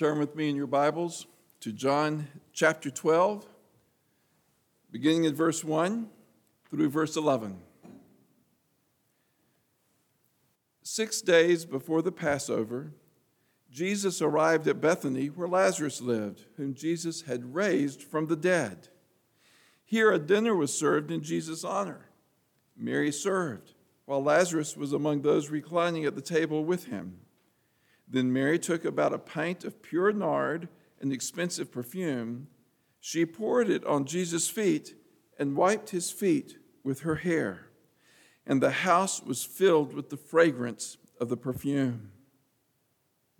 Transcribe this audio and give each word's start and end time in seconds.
Turn 0.00 0.18
with 0.18 0.34
me 0.34 0.48
in 0.48 0.56
your 0.56 0.66
Bibles 0.66 1.26
to 1.60 1.72
John 1.72 2.26
chapter 2.54 2.88
12, 2.90 3.46
beginning 4.90 5.26
at 5.26 5.34
verse 5.34 5.62
1 5.62 6.08
through 6.70 6.88
verse 6.88 7.18
11. 7.18 7.58
Six 10.82 11.20
days 11.20 11.66
before 11.66 12.00
the 12.00 12.12
Passover, 12.12 12.94
Jesus 13.70 14.22
arrived 14.22 14.66
at 14.68 14.80
Bethany 14.80 15.26
where 15.26 15.46
Lazarus 15.46 16.00
lived, 16.00 16.46
whom 16.56 16.72
Jesus 16.72 17.20
had 17.20 17.54
raised 17.54 18.02
from 18.02 18.24
the 18.24 18.36
dead. 18.36 18.88
Here 19.84 20.10
a 20.10 20.18
dinner 20.18 20.56
was 20.56 20.72
served 20.72 21.10
in 21.10 21.22
Jesus' 21.22 21.62
honor. 21.62 22.06
Mary 22.74 23.12
served, 23.12 23.74
while 24.06 24.22
Lazarus 24.22 24.78
was 24.78 24.94
among 24.94 25.20
those 25.20 25.50
reclining 25.50 26.06
at 26.06 26.14
the 26.14 26.22
table 26.22 26.64
with 26.64 26.86
him. 26.86 27.18
Then 28.10 28.32
Mary 28.32 28.58
took 28.58 28.84
about 28.84 29.12
a 29.12 29.18
pint 29.18 29.64
of 29.64 29.82
pure 29.82 30.12
nard, 30.12 30.68
an 31.00 31.12
expensive 31.12 31.70
perfume. 31.70 32.48
She 32.98 33.24
poured 33.24 33.70
it 33.70 33.84
on 33.86 34.04
Jesus' 34.04 34.48
feet 34.48 34.94
and 35.38 35.56
wiped 35.56 35.90
his 35.90 36.10
feet 36.10 36.58
with 36.82 37.00
her 37.00 37.16
hair. 37.16 37.68
And 38.44 38.60
the 38.60 38.70
house 38.70 39.22
was 39.22 39.44
filled 39.44 39.94
with 39.94 40.10
the 40.10 40.16
fragrance 40.16 40.98
of 41.20 41.28
the 41.28 41.36
perfume. 41.36 42.10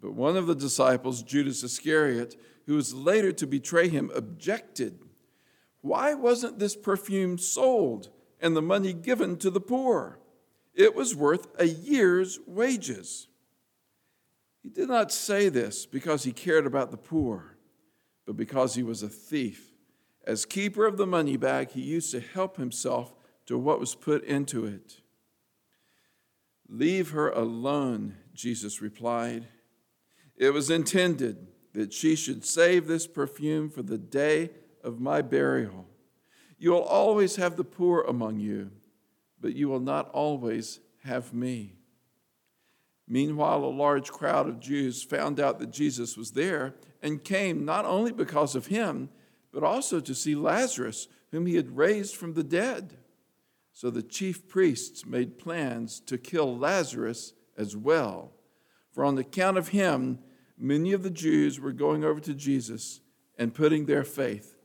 But 0.00 0.14
one 0.14 0.36
of 0.36 0.46
the 0.46 0.54
disciples, 0.54 1.22
Judas 1.22 1.64
Iscariot, 1.64 2.36
who 2.66 2.76
was 2.76 2.94
later 2.94 3.32
to 3.32 3.46
betray 3.46 3.88
him, 3.88 4.10
objected. 4.14 5.00
Why 5.80 6.14
wasn't 6.14 6.58
this 6.58 6.76
perfume 6.76 7.38
sold 7.38 8.10
and 8.40 8.56
the 8.56 8.62
money 8.62 8.92
given 8.92 9.36
to 9.38 9.50
the 9.50 9.60
poor? 9.60 10.20
It 10.74 10.94
was 10.94 11.16
worth 11.16 11.48
a 11.58 11.66
year's 11.66 12.38
wages. 12.46 13.26
He 14.62 14.68
did 14.68 14.88
not 14.88 15.10
say 15.10 15.48
this 15.48 15.86
because 15.86 16.24
he 16.24 16.32
cared 16.32 16.66
about 16.66 16.90
the 16.90 16.96
poor, 16.96 17.56
but 18.26 18.36
because 18.36 18.74
he 18.74 18.82
was 18.82 19.02
a 19.02 19.08
thief. 19.08 19.72
As 20.26 20.44
keeper 20.44 20.86
of 20.86 20.96
the 20.96 21.06
money 21.06 21.36
bag, 21.36 21.70
he 21.70 21.80
used 21.80 22.10
to 22.10 22.20
help 22.20 22.56
himself 22.56 23.14
to 23.46 23.58
what 23.58 23.80
was 23.80 23.94
put 23.94 24.22
into 24.24 24.66
it. 24.66 25.00
Leave 26.68 27.10
her 27.10 27.30
alone, 27.30 28.16
Jesus 28.34 28.80
replied. 28.80 29.48
It 30.36 30.50
was 30.50 30.70
intended 30.70 31.48
that 31.72 31.92
she 31.92 32.14
should 32.14 32.44
save 32.44 32.86
this 32.86 33.06
perfume 33.06 33.70
for 33.70 33.82
the 33.82 33.98
day 33.98 34.50
of 34.84 35.00
my 35.00 35.22
burial. 35.22 35.86
You 36.58 36.72
will 36.72 36.82
always 36.82 37.36
have 37.36 37.56
the 37.56 37.64
poor 37.64 38.02
among 38.02 38.38
you, 38.38 38.70
but 39.40 39.54
you 39.54 39.68
will 39.68 39.80
not 39.80 40.10
always 40.10 40.80
have 41.04 41.32
me. 41.32 41.79
Meanwhile, 43.12 43.64
a 43.64 43.66
large 43.66 44.12
crowd 44.12 44.48
of 44.48 44.60
Jews 44.60 45.02
found 45.02 45.40
out 45.40 45.58
that 45.58 45.72
Jesus 45.72 46.16
was 46.16 46.30
there 46.30 46.76
and 47.02 47.24
came 47.24 47.64
not 47.64 47.84
only 47.84 48.12
because 48.12 48.54
of 48.54 48.66
him, 48.66 49.08
but 49.52 49.64
also 49.64 49.98
to 49.98 50.14
see 50.14 50.36
Lazarus, 50.36 51.08
whom 51.32 51.44
he 51.44 51.56
had 51.56 51.76
raised 51.76 52.14
from 52.14 52.34
the 52.34 52.44
dead. 52.44 52.98
So 53.72 53.90
the 53.90 54.04
chief 54.04 54.46
priests 54.46 55.04
made 55.04 55.40
plans 55.40 55.98
to 56.06 56.18
kill 56.18 56.56
Lazarus 56.56 57.32
as 57.58 57.76
well. 57.76 58.30
For 58.92 59.04
on 59.04 59.18
account 59.18 59.58
of 59.58 59.68
him, 59.68 60.20
many 60.56 60.92
of 60.92 61.02
the 61.02 61.10
Jews 61.10 61.58
were 61.58 61.72
going 61.72 62.04
over 62.04 62.20
to 62.20 62.32
Jesus 62.32 63.00
and 63.36 63.52
putting 63.52 63.86
their 63.86 64.04
faith 64.04 64.56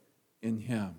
in 0.44 0.60
him. 0.60 0.94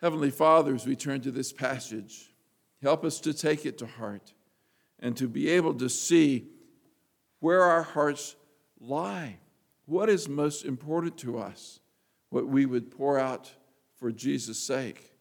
Heavenly 0.00 0.30
Father, 0.30 0.74
as 0.74 0.86
we 0.86 0.96
turn 0.96 1.20
to 1.20 1.30
this 1.30 1.52
passage, 1.52 2.32
help 2.80 3.04
us 3.04 3.20
to 3.20 3.34
take 3.34 3.66
it 3.66 3.76
to 3.76 3.86
heart 3.86 4.32
and 5.00 5.16
to 5.16 5.26
be 5.26 5.48
able 5.48 5.74
to 5.74 5.88
see 5.88 6.46
where 7.40 7.62
our 7.62 7.82
hearts 7.82 8.36
lie. 8.78 9.38
What 9.86 10.08
is 10.08 10.28
most 10.28 10.64
important 10.64 11.18
to 11.18 11.38
us? 11.38 11.80
What 12.28 12.46
we 12.46 12.66
would 12.66 12.90
pour 12.90 13.18
out 13.18 13.52
for 13.96 14.12
Jesus' 14.12 14.58
sake. 14.58 15.12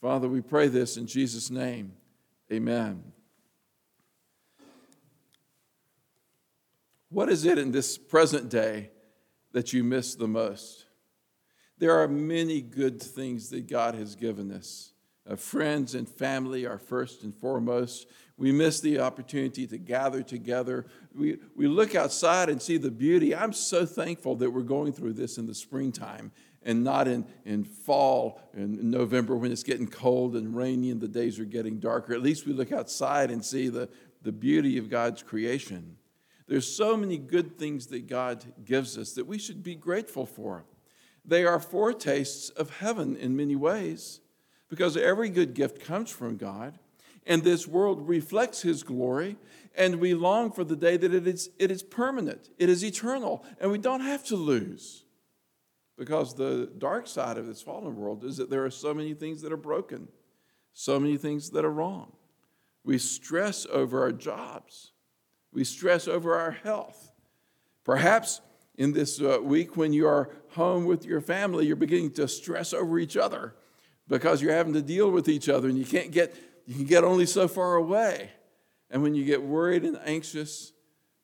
Father, 0.00 0.28
we 0.28 0.40
pray 0.40 0.68
this 0.68 0.96
in 0.96 1.06
Jesus' 1.06 1.50
name. 1.50 1.92
Amen. 2.52 3.02
What 7.08 7.28
is 7.28 7.44
it 7.44 7.58
in 7.58 7.72
this 7.72 7.98
present 7.98 8.48
day 8.48 8.90
that 9.52 9.72
you 9.72 9.82
miss 9.82 10.14
the 10.14 10.28
most? 10.28 10.86
There 11.78 11.98
are 11.98 12.08
many 12.08 12.60
good 12.60 13.02
things 13.02 13.50
that 13.50 13.66
God 13.66 13.94
has 13.94 14.14
given 14.14 14.52
us. 14.52 14.92
Uh, 15.28 15.36
friends 15.36 15.94
and 15.94 16.08
family 16.08 16.66
are 16.66 16.78
first 16.78 17.24
and 17.24 17.34
foremost. 17.34 18.06
We 18.40 18.52
miss 18.52 18.80
the 18.80 19.00
opportunity 19.00 19.66
to 19.66 19.76
gather 19.76 20.22
together. 20.22 20.86
We, 21.14 21.36
we 21.54 21.68
look 21.68 21.94
outside 21.94 22.48
and 22.48 22.60
see 22.60 22.78
the 22.78 22.90
beauty. 22.90 23.36
I'm 23.36 23.52
so 23.52 23.84
thankful 23.84 24.34
that 24.36 24.50
we're 24.50 24.62
going 24.62 24.94
through 24.94 25.12
this 25.12 25.36
in 25.36 25.46
the 25.46 25.54
springtime 25.54 26.32
and 26.62 26.82
not 26.82 27.06
in, 27.06 27.26
in 27.44 27.64
fall 27.64 28.40
and 28.54 28.82
November 28.84 29.36
when 29.36 29.52
it's 29.52 29.62
getting 29.62 29.86
cold 29.86 30.36
and 30.36 30.56
rainy 30.56 30.90
and 30.90 31.02
the 31.02 31.06
days 31.06 31.38
are 31.38 31.44
getting 31.44 31.80
darker. 31.80 32.14
At 32.14 32.22
least 32.22 32.46
we 32.46 32.54
look 32.54 32.72
outside 32.72 33.30
and 33.30 33.44
see 33.44 33.68
the, 33.68 33.90
the 34.22 34.32
beauty 34.32 34.78
of 34.78 34.88
God's 34.88 35.22
creation. 35.22 35.98
There's 36.48 36.66
so 36.66 36.96
many 36.96 37.18
good 37.18 37.58
things 37.58 37.88
that 37.88 38.08
God 38.08 38.42
gives 38.64 38.96
us 38.96 39.12
that 39.12 39.26
we 39.26 39.36
should 39.36 39.62
be 39.62 39.74
grateful 39.74 40.24
for. 40.24 40.64
They 41.26 41.44
are 41.44 41.60
foretastes 41.60 42.48
of 42.48 42.78
heaven 42.78 43.16
in 43.16 43.36
many 43.36 43.54
ways 43.54 44.20
because 44.70 44.96
every 44.96 45.28
good 45.28 45.52
gift 45.52 45.84
comes 45.84 46.08
from 46.08 46.38
God, 46.38 46.78
and 47.26 47.42
this 47.42 47.66
world 47.66 48.08
reflects 48.08 48.62
His 48.62 48.82
glory, 48.82 49.36
and 49.74 49.96
we 49.96 50.14
long 50.14 50.52
for 50.52 50.64
the 50.64 50.76
day 50.76 50.96
that 50.96 51.14
it 51.14 51.26
is, 51.26 51.50
it 51.58 51.70
is 51.70 51.82
permanent, 51.82 52.48
it 52.58 52.68
is 52.68 52.84
eternal, 52.84 53.44
and 53.60 53.70
we 53.70 53.78
don't 53.78 54.00
have 54.00 54.24
to 54.26 54.36
lose. 54.36 55.04
Because 55.96 56.34
the 56.34 56.70
dark 56.78 57.06
side 57.06 57.36
of 57.36 57.46
this 57.46 57.60
fallen 57.60 57.96
world 57.96 58.24
is 58.24 58.38
that 58.38 58.48
there 58.48 58.64
are 58.64 58.70
so 58.70 58.94
many 58.94 59.12
things 59.12 59.42
that 59.42 59.52
are 59.52 59.58
broken, 59.58 60.08
so 60.72 60.98
many 60.98 61.16
things 61.16 61.50
that 61.50 61.64
are 61.64 61.72
wrong. 61.72 62.12
We 62.84 62.96
stress 62.98 63.66
over 63.70 64.00
our 64.00 64.12
jobs, 64.12 64.92
we 65.52 65.64
stress 65.64 66.08
over 66.08 66.34
our 66.34 66.52
health. 66.52 67.12
Perhaps 67.84 68.40
in 68.76 68.92
this 68.92 69.20
uh, 69.20 69.38
week 69.42 69.76
when 69.76 69.92
you 69.92 70.06
are 70.06 70.30
home 70.50 70.86
with 70.86 71.04
your 71.04 71.20
family, 71.20 71.66
you're 71.66 71.76
beginning 71.76 72.12
to 72.12 72.26
stress 72.26 72.72
over 72.72 72.98
each 72.98 73.16
other 73.16 73.54
because 74.08 74.42
you're 74.42 74.52
having 74.52 74.72
to 74.72 74.82
deal 74.82 75.10
with 75.10 75.28
each 75.28 75.48
other 75.48 75.68
and 75.68 75.78
you 75.78 75.84
can't 75.84 76.10
get, 76.10 76.34
you 76.70 76.76
can 76.76 76.84
get 76.84 77.02
only 77.02 77.26
so 77.26 77.48
far 77.48 77.74
away. 77.74 78.30
And 78.92 79.02
when 79.02 79.12
you 79.12 79.24
get 79.24 79.42
worried 79.42 79.82
and 79.82 79.98
anxious, 80.04 80.72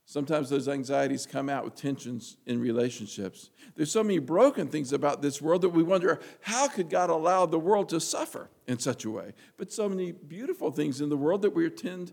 sometimes 0.04 0.50
those 0.50 0.66
anxieties 0.66 1.24
come 1.24 1.48
out 1.48 1.64
with 1.64 1.76
tensions 1.76 2.36
in 2.46 2.58
relationships. 2.58 3.50
There's 3.76 3.92
so 3.92 4.02
many 4.02 4.18
broken 4.18 4.66
things 4.66 4.92
about 4.92 5.22
this 5.22 5.40
world 5.40 5.62
that 5.62 5.68
we 5.68 5.84
wonder 5.84 6.18
how 6.40 6.66
could 6.66 6.90
God 6.90 7.10
allow 7.10 7.46
the 7.46 7.60
world 7.60 7.90
to 7.90 8.00
suffer 8.00 8.50
in 8.66 8.80
such 8.80 9.04
a 9.04 9.10
way? 9.10 9.34
But 9.56 9.72
so 9.72 9.88
many 9.88 10.10
beautiful 10.10 10.72
things 10.72 11.00
in 11.00 11.10
the 11.10 11.16
world 11.16 11.42
that 11.42 11.54
we 11.54 11.70
tend 11.70 12.10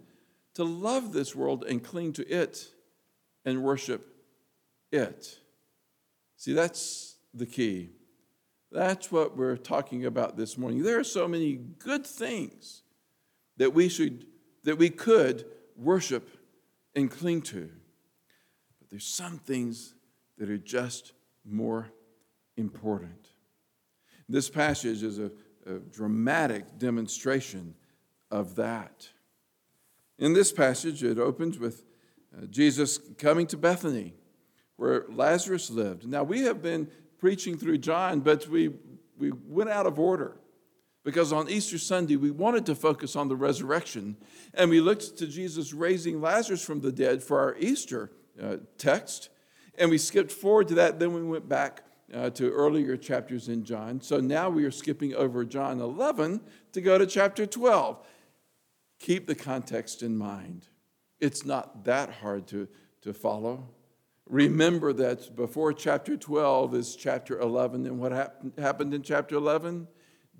to 0.53 0.63
love 0.63 1.11
this 1.11 1.35
world 1.35 1.65
and 1.67 1.83
cling 1.83 2.13
to 2.13 2.27
it 2.31 2.67
and 3.45 3.63
worship 3.63 4.05
it. 4.91 5.39
See, 6.37 6.53
that's 6.53 7.15
the 7.33 7.47
key. 7.47 7.89
That's 8.71 9.11
what 9.11 9.35
we're 9.35 9.57
talking 9.57 10.05
about 10.05 10.37
this 10.37 10.55
morning. 10.55 10.83
There 10.83 10.99
are 10.99 11.03
so 11.03 11.27
many 11.27 11.55
good 11.55 12.05
things 12.05 12.82
that 13.57 13.73
we 13.73 13.89
should 13.89 14.25
that 14.63 14.77
we 14.77 14.89
could 14.89 15.45
worship 15.75 16.29
and 16.95 17.09
cling 17.11 17.41
to. 17.41 17.69
But 18.79 18.89
there's 18.89 19.05
some 19.05 19.37
things 19.37 19.93
that 20.37 20.49
are 20.49 20.57
just 20.57 21.13
more 21.45 21.89
important. 22.57 23.29
This 24.29 24.49
passage 24.49 25.03
is 25.03 25.19
a, 25.19 25.31
a 25.65 25.79
dramatic 25.79 26.77
demonstration 26.77 27.75
of 28.31 28.55
that. 28.55 29.09
In 30.17 30.33
this 30.33 30.51
passage, 30.51 31.03
it 31.03 31.19
opens 31.19 31.59
with 31.59 31.83
uh, 32.35 32.45
Jesus 32.45 32.99
coming 33.17 33.45
to 33.47 33.57
Bethany, 33.57 34.13
where 34.77 35.05
Lazarus 35.09 35.69
lived. 35.69 36.07
Now, 36.07 36.23
we 36.23 36.41
have 36.41 36.61
been 36.61 36.89
preaching 37.17 37.57
through 37.57 37.79
John, 37.79 38.21
but 38.21 38.47
we, 38.47 38.71
we 39.17 39.31
went 39.31 39.69
out 39.69 39.85
of 39.85 39.99
order 39.99 40.37
because 41.03 41.33
on 41.33 41.49
Easter 41.49 41.77
Sunday 41.77 42.15
we 42.15 42.31
wanted 42.31 42.65
to 42.65 42.75
focus 42.75 43.15
on 43.15 43.27
the 43.27 43.35
resurrection 43.35 44.17
and 44.53 44.69
we 44.69 44.81
looked 44.81 45.17
to 45.17 45.27
Jesus 45.27 45.73
raising 45.73 46.21
Lazarus 46.21 46.63
from 46.63 46.81
the 46.81 46.91
dead 46.91 47.23
for 47.23 47.39
our 47.39 47.55
Easter 47.57 48.11
uh, 48.41 48.57
text 48.77 49.29
and 49.77 49.89
we 49.89 49.97
skipped 49.97 50.31
forward 50.31 50.67
to 50.69 50.75
that 50.75 50.99
then 50.99 51.13
we 51.13 51.23
went 51.23 51.47
back 51.47 51.83
uh, 52.13 52.29
to 52.31 52.51
earlier 52.51 52.97
chapters 52.97 53.49
in 53.49 53.63
John 53.63 54.01
so 54.01 54.19
now 54.19 54.49
we 54.49 54.65
are 54.65 54.71
skipping 54.71 55.13
over 55.15 55.45
John 55.45 55.79
11 55.79 56.41
to 56.73 56.81
go 56.81 56.97
to 56.97 57.05
chapter 57.05 57.45
12 57.45 57.97
keep 58.99 59.27
the 59.27 59.35
context 59.35 60.03
in 60.03 60.17
mind 60.17 60.67
it's 61.19 61.45
not 61.45 61.85
that 61.85 62.09
hard 62.09 62.47
to, 62.47 62.67
to 63.01 63.13
follow 63.13 63.67
Remember 64.29 64.93
that 64.93 65.35
before 65.35 65.73
chapter 65.73 66.15
12 66.15 66.75
is 66.75 66.95
chapter 66.95 67.39
11. 67.39 67.85
And 67.85 67.99
what 67.99 68.11
happened 68.57 68.93
in 68.93 69.01
chapter 69.01 69.35
11? 69.35 69.87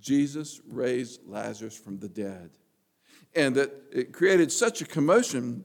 Jesus 0.03 0.61
raised 0.67 1.21
Lazarus 1.25 1.77
from 1.77 1.97
the 1.97 2.09
dead. 2.09 2.51
And 3.33 3.55
that 3.55 3.71
it 3.91 4.11
created 4.11 4.51
such 4.51 4.81
a 4.81 4.85
commotion 4.85 5.63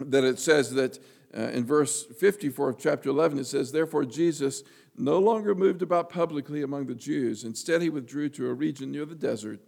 that 0.00 0.24
it 0.24 0.38
says 0.38 0.72
that 0.72 0.98
uh, 1.36 1.42
in 1.50 1.64
verse 1.64 2.04
54 2.18 2.70
of 2.70 2.78
chapter 2.78 3.10
11, 3.10 3.38
it 3.38 3.44
says, 3.44 3.70
Therefore 3.70 4.04
Jesus 4.04 4.62
no 4.96 5.18
longer 5.18 5.54
moved 5.54 5.82
about 5.82 6.08
publicly 6.08 6.62
among 6.62 6.86
the 6.86 6.94
Jews. 6.94 7.44
Instead, 7.44 7.82
he 7.82 7.90
withdrew 7.90 8.30
to 8.30 8.48
a 8.48 8.54
region 8.54 8.90
near 8.90 9.04
the 9.04 9.14
desert, 9.14 9.60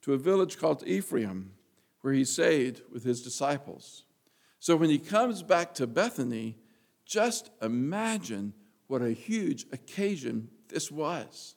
to 0.00 0.14
a 0.14 0.18
village 0.18 0.58
called 0.58 0.82
Ephraim, 0.86 1.52
where 2.00 2.14
he 2.14 2.24
stayed 2.24 2.80
with 2.90 3.04
his 3.04 3.22
disciples. 3.22 4.04
So 4.58 4.76
when 4.76 4.90
he 4.90 4.98
comes 4.98 5.42
back 5.42 5.74
to 5.74 5.86
Bethany, 5.86 6.56
just 7.04 7.50
imagine 7.60 8.54
what 8.86 9.02
a 9.02 9.10
huge 9.10 9.66
occasion 9.72 10.48
this 10.68 10.90
was. 10.90 11.54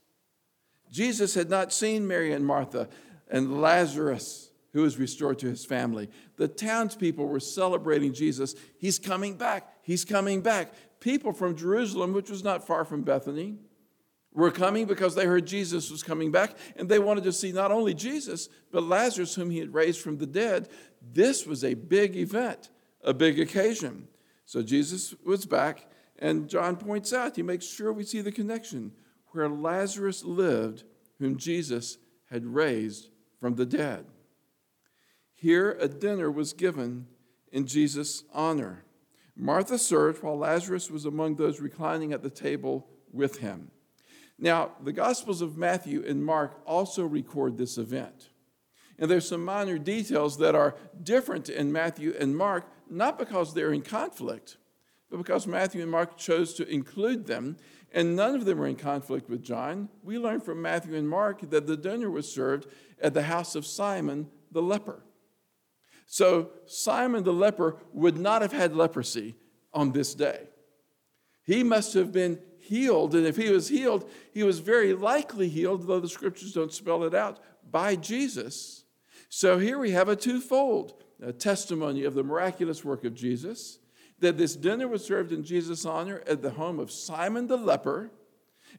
Jesus 0.91 1.33
had 1.33 1.49
not 1.49 1.73
seen 1.73 2.07
Mary 2.07 2.33
and 2.33 2.45
Martha 2.45 2.87
and 3.29 3.61
Lazarus, 3.61 4.51
who 4.73 4.81
was 4.81 4.97
restored 4.97 5.39
to 5.39 5.47
his 5.47 5.65
family. 5.65 6.09
The 6.37 6.47
townspeople 6.47 7.25
were 7.25 7.39
celebrating 7.39 8.13
Jesus. 8.13 8.55
He's 8.77 8.99
coming 8.99 9.35
back. 9.35 9.73
He's 9.83 10.05
coming 10.05 10.41
back. 10.41 10.73
People 10.99 11.33
from 11.33 11.55
Jerusalem, 11.55 12.13
which 12.13 12.29
was 12.29 12.43
not 12.43 12.65
far 12.65 12.85
from 12.85 13.03
Bethany, 13.03 13.57
were 14.33 14.51
coming 14.51 14.85
because 14.85 15.15
they 15.15 15.25
heard 15.25 15.47
Jesus 15.47 15.89
was 15.89 16.03
coming 16.03 16.29
back 16.29 16.57
and 16.75 16.89
they 16.89 16.99
wanted 16.99 17.23
to 17.23 17.31
see 17.31 17.51
not 17.51 17.71
only 17.71 17.93
Jesus, 17.93 18.49
but 18.71 18.83
Lazarus, 18.83 19.33
whom 19.33 19.49
he 19.49 19.59
had 19.59 19.73
raised 19.73 20.01
from 20.01 20.17
the 20.17 20.25
dead. 20.25 20.67
This 21.01 21.45
was 21.45 21.63
a 21.63 21.73
big 21.73 22.17
event, 22.17 22.69
a 23.01 23.13
big 23.13 23.39
occasion. 23.39 24.09
So 24.45 24.61
Jesus 24.61 25.15
was 25.25 25.45
back, 25.45 25.89
and 26.19 26.49
John 26.49 26.75
points 26.75 27.13
out, 27.13 27.35
he 27.35 27.43
makes 27.43 27.65
sure 27.65 27.93
we 27.93 28.03
see 28.03 28.21
the 28.21 28.31
connection 28.31 28.91
where 29.35 29.49
Lazarus 29.49 30.23
lived, 30.23 30.83
whom 31.19 31.37
Jesus 31.37 31.97
had 32.29 32.45
raised 32.45 33.09
from 33.39 33.55
the 33.55 33.65
dead. 33.65 34.05
Here, 35.35 35.77
a 35.79 35.87
dinner 35.87 36.31
was 36.31 36.53
given 36.53 37.07
in 37.51 37.67
Jesus' 37.67 38.23
honor. 38.33 38.83
Martha 39.35 39.77
served 39.77 40.23
while 40.23 40.37
Lazarus 40.37 40.89
was 40.89 41.05
among 41.05 41.35
those 41.35 41.59
reclining 41.59 42.13
at 42.13 42.23
the 42.23 42.29
table 42.29 42.87
with 43.11 43.39
him. 43.39 43.71
Now, 44.39 44.71
the 44.83 44.93
Gospels 44.93 45.41
of 45.41 45.57
Matthew 45.57 46.03
and 46.05 46.25
Mark 46.25 46.61
also 46.65 47.05
record 47.05 47.57
this 47.57 47.77
event. 47.77 48.29
And 48.97 49.11
there's 49.11 49.27
some 49.27 49.43
minor 49.43 49.77
details 49.77 50.37
that 50.37 50.55
are 50.55 50.75
different 51.01 51.49
in 51.49 51.71
Matthew 51.71 52.15
and 52.17 52.35
Mark, 52.35 52.65
not 52.89 53.19
because 53.19 53.53
they're 53.53 53.73
in 53.73 53.81
conflict, 53.81 54.57
but 55.15 55.25
because 55.25 55.47
Matthew 55.47 55.81
and 55.81 55.89
Mark 55.89 56.17
chose 56.17 56.53
to 56.55 56.67
include 56.67 57.25
them, 57.25 57.55
and 57.93 58.17
none 58.17 58.35
of 58.35 58.43
them 58.43 58.59
are 58.59 58.67
in 58.67 58.75
conflict 58.75 59.29
with 59.29 59.41
John. 59.41 59.87
We 60.03 60.19
learn 60.19 60.41
from 60.41 60.61
Matthew 60.61 60.93
and 60.93 61.07
Mark 61.07 61.49
that 61.51 61.67
the 61.67 61.77
dinner 61.77 62.11
was 62.11 62.29
served 62.29 62.67
at 63.01 63.13
the 63.13 63.21
house 63.23 63.55
of 63.55 63.65
Simon 63.65 64.27
the 64.51 64.61
leper. 64.61 65.05
So 66.05 66.49
Simon 66.65 67.23
the 67.23 67.31
leper 67.31 67.77
would 67.93 68.17
not 68.17 68.41
have 68.41 68.51
had 68.51 68.75
leprosy 68.75 69.35
on 69.73 69.93
this 69.93 70.13
day. 70.13 70.49
He 71.45 71.63
must 71.63 71.93
have 71.93 72.11
been 72.11 72.41
healed, 72.59 73.15
and 73.15 73.25
if 73.25 73.37
he 73.37 73.49
was 73.49 73.69
healed, 73.69 74.09
he 74.33 74.43
was 74.43 74.59
very 74.59 74.91
likely 74.91 75.47
healed, 75.47 75.87
though 75.87 76.01
the 76.01 76.09
scriptures 76.09 76.51
don't 76.51 76.73
spell 76.73 77.05
it 77.05 77.15
out, 77.15 77.39
by 77.71 77.95
Jesus. 77.95 78.83
So 79.29 79.59
here 79.59 79.79
we 79.79 79.91
have 79.91 80.09
a 80.09 80.17
twofold 80.17 81.01
a 81.23 81.31
testimony 81.31 82.03
of 82.03 82.13
the 82.13 82.23
miraculous 82.23 82.83
work 82.83 83.05
of 83.05 83.15
Jesus, 83.15 83.79
that 84.19 84.37
this 84.37 84.55
dinner 84.55 84.87
was 84.87 85.05
served 85.05 85.31
in 85.31 85.43
Jesus' 85.43 85.85
honor 85.85 86.23
at 86.27 86.41
the 86.41 86.51
home 86.51 86.79
of 86.79 86.91
Simon 86.91 87.47
the 87.47 87.57
leper. 87.57 88.11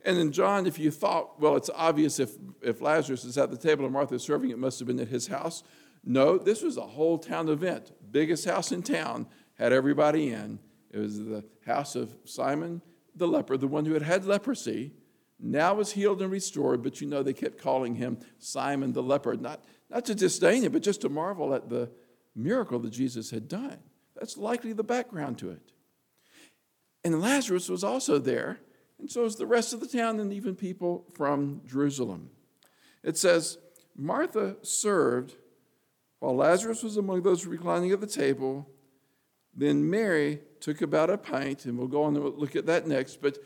And 0.04 0.18
in 0.18 0.32
John, 0.32 0.66
if 0.66 0.78
you 0.78 0.90
thought, 0.90 1.40
well, 1.40 1.56
it's 1.56 1.70
obvious 1.74 2.18
if, 2.18 2.32
if 2.62 2.80
Lazarus 2.80 3.24
is 3.24 3.38
at 3.38 3.50
the 3.50 3.56
table 3.56 3.84
and 3.84 3.92
Martha 3.92 4.14
is 4.14 4.22
serving, 4.22 4.50
it 4.50 4.58
must 4.58 4.78
have 4.78 4.88
been 4.88 5.00
at 5.00 5.08
his 5.08 5.26
house. 5.26 5.62
No, 6.04 6.38
this 6.38 6.62
was 6.62 6.76
a 6.76 6.82
whole 6.82 7.18
town 7.18 7.48
event. 7.48 7.92
Biggest 8.10 8.44
house 8.44 8.72
in 8.72 8.82
town, 8.82 9.26
had 9.58 9.72
everybody 9.72 10.30
in. 10.30 10.58
It 10.90 10.98
was 10.98 11.18
the 11.18 11.44
house 11.64 11.96
of 11.96 12.14
Simon 12.24 12.82
the 13.16 13.26
leper, 13.26 13.56
the 13.56 13.66
one 13.66 13.86
who 13.86 13.94
had 13.94 14.02
had 14.02 14.24
leprosy, 14.24 14.92
now 15.40 15.74
was 15.74 15.92
healed 15.92 16.22
and 16.22 16.30
restored, 16.30 16.82
but 16.82 17.00
you 17.00 17.06
know 17.06 17.22
they 17.22 17.32
kept 17.32 17.58
calling 17.58 17.94
him 17.94 18.18
Simon 18.38 18.92
the 18.92 19.02
leper, 19.02 19.34
not, 19.36 19.64
not 19.90 20.04
to 20.06 20.14
disdain 20.14 20.62
him, 20.62 20.72
but 20.72 20.82
just 20.82 21.00
to 21.02 21.08
marvel 21.08 21.54
at 21.54 21.68
the 21.68 21.90
miracle 22.34 22.78
that 22.78 22.90
Jesus 22.90 23.30
had 23.30 23.48
done. 23.48 23.78
That's 24.18 24.36
likely 24.36 24.72
the 24.72 24.84
background 24.84 25.38
to 25.38 25.50
it. 25.50 25.72
And 27.04 27.20
Lazarus 27.20 27.68
was 27.68 27.84
also 27.84 28.18
there, 28.18 28.58
and 28.98 29.10
so 29.10 29.22
was 29.22 29.36
the 29.36 29.46
rest 29.46 29.72
of 29.72 29.80
the 29.80 29.86
town 29.86 30.18
and 30.18 30.32
even 30.32 30.56
people 30.56 31.04
from 31.14 31.60
Jerusalem. 31.66 32.30
It 33.02 33.16
says, 33.16 33.58
Martha 33.94 34.56
served 34.62 35.36
while 36.18 36.34
Lazarus 36.34 36.82
was 36.82 36.96
among 36.96 37.22
those 37.22 37.46
reclining 37.46 37.92
at 37.92 38.00
the 38.00 38.06
table. 38.06 38.68
Then 39.54 39.88
Mary 39.88 40.40
took 40.60 40.82
about 40.82 41.10
a 41.10 41.18
pint, 41.18 41.66
and 41.66 41.78
we'll 41.78 41.88
go 41.88 42.02
on 42.02 42.16
and 42.16 42.24
look 42.36 42.56
at 42.56 42.66
that 42.66 42.86
next. 42.86 43.22
But 43.22 43.38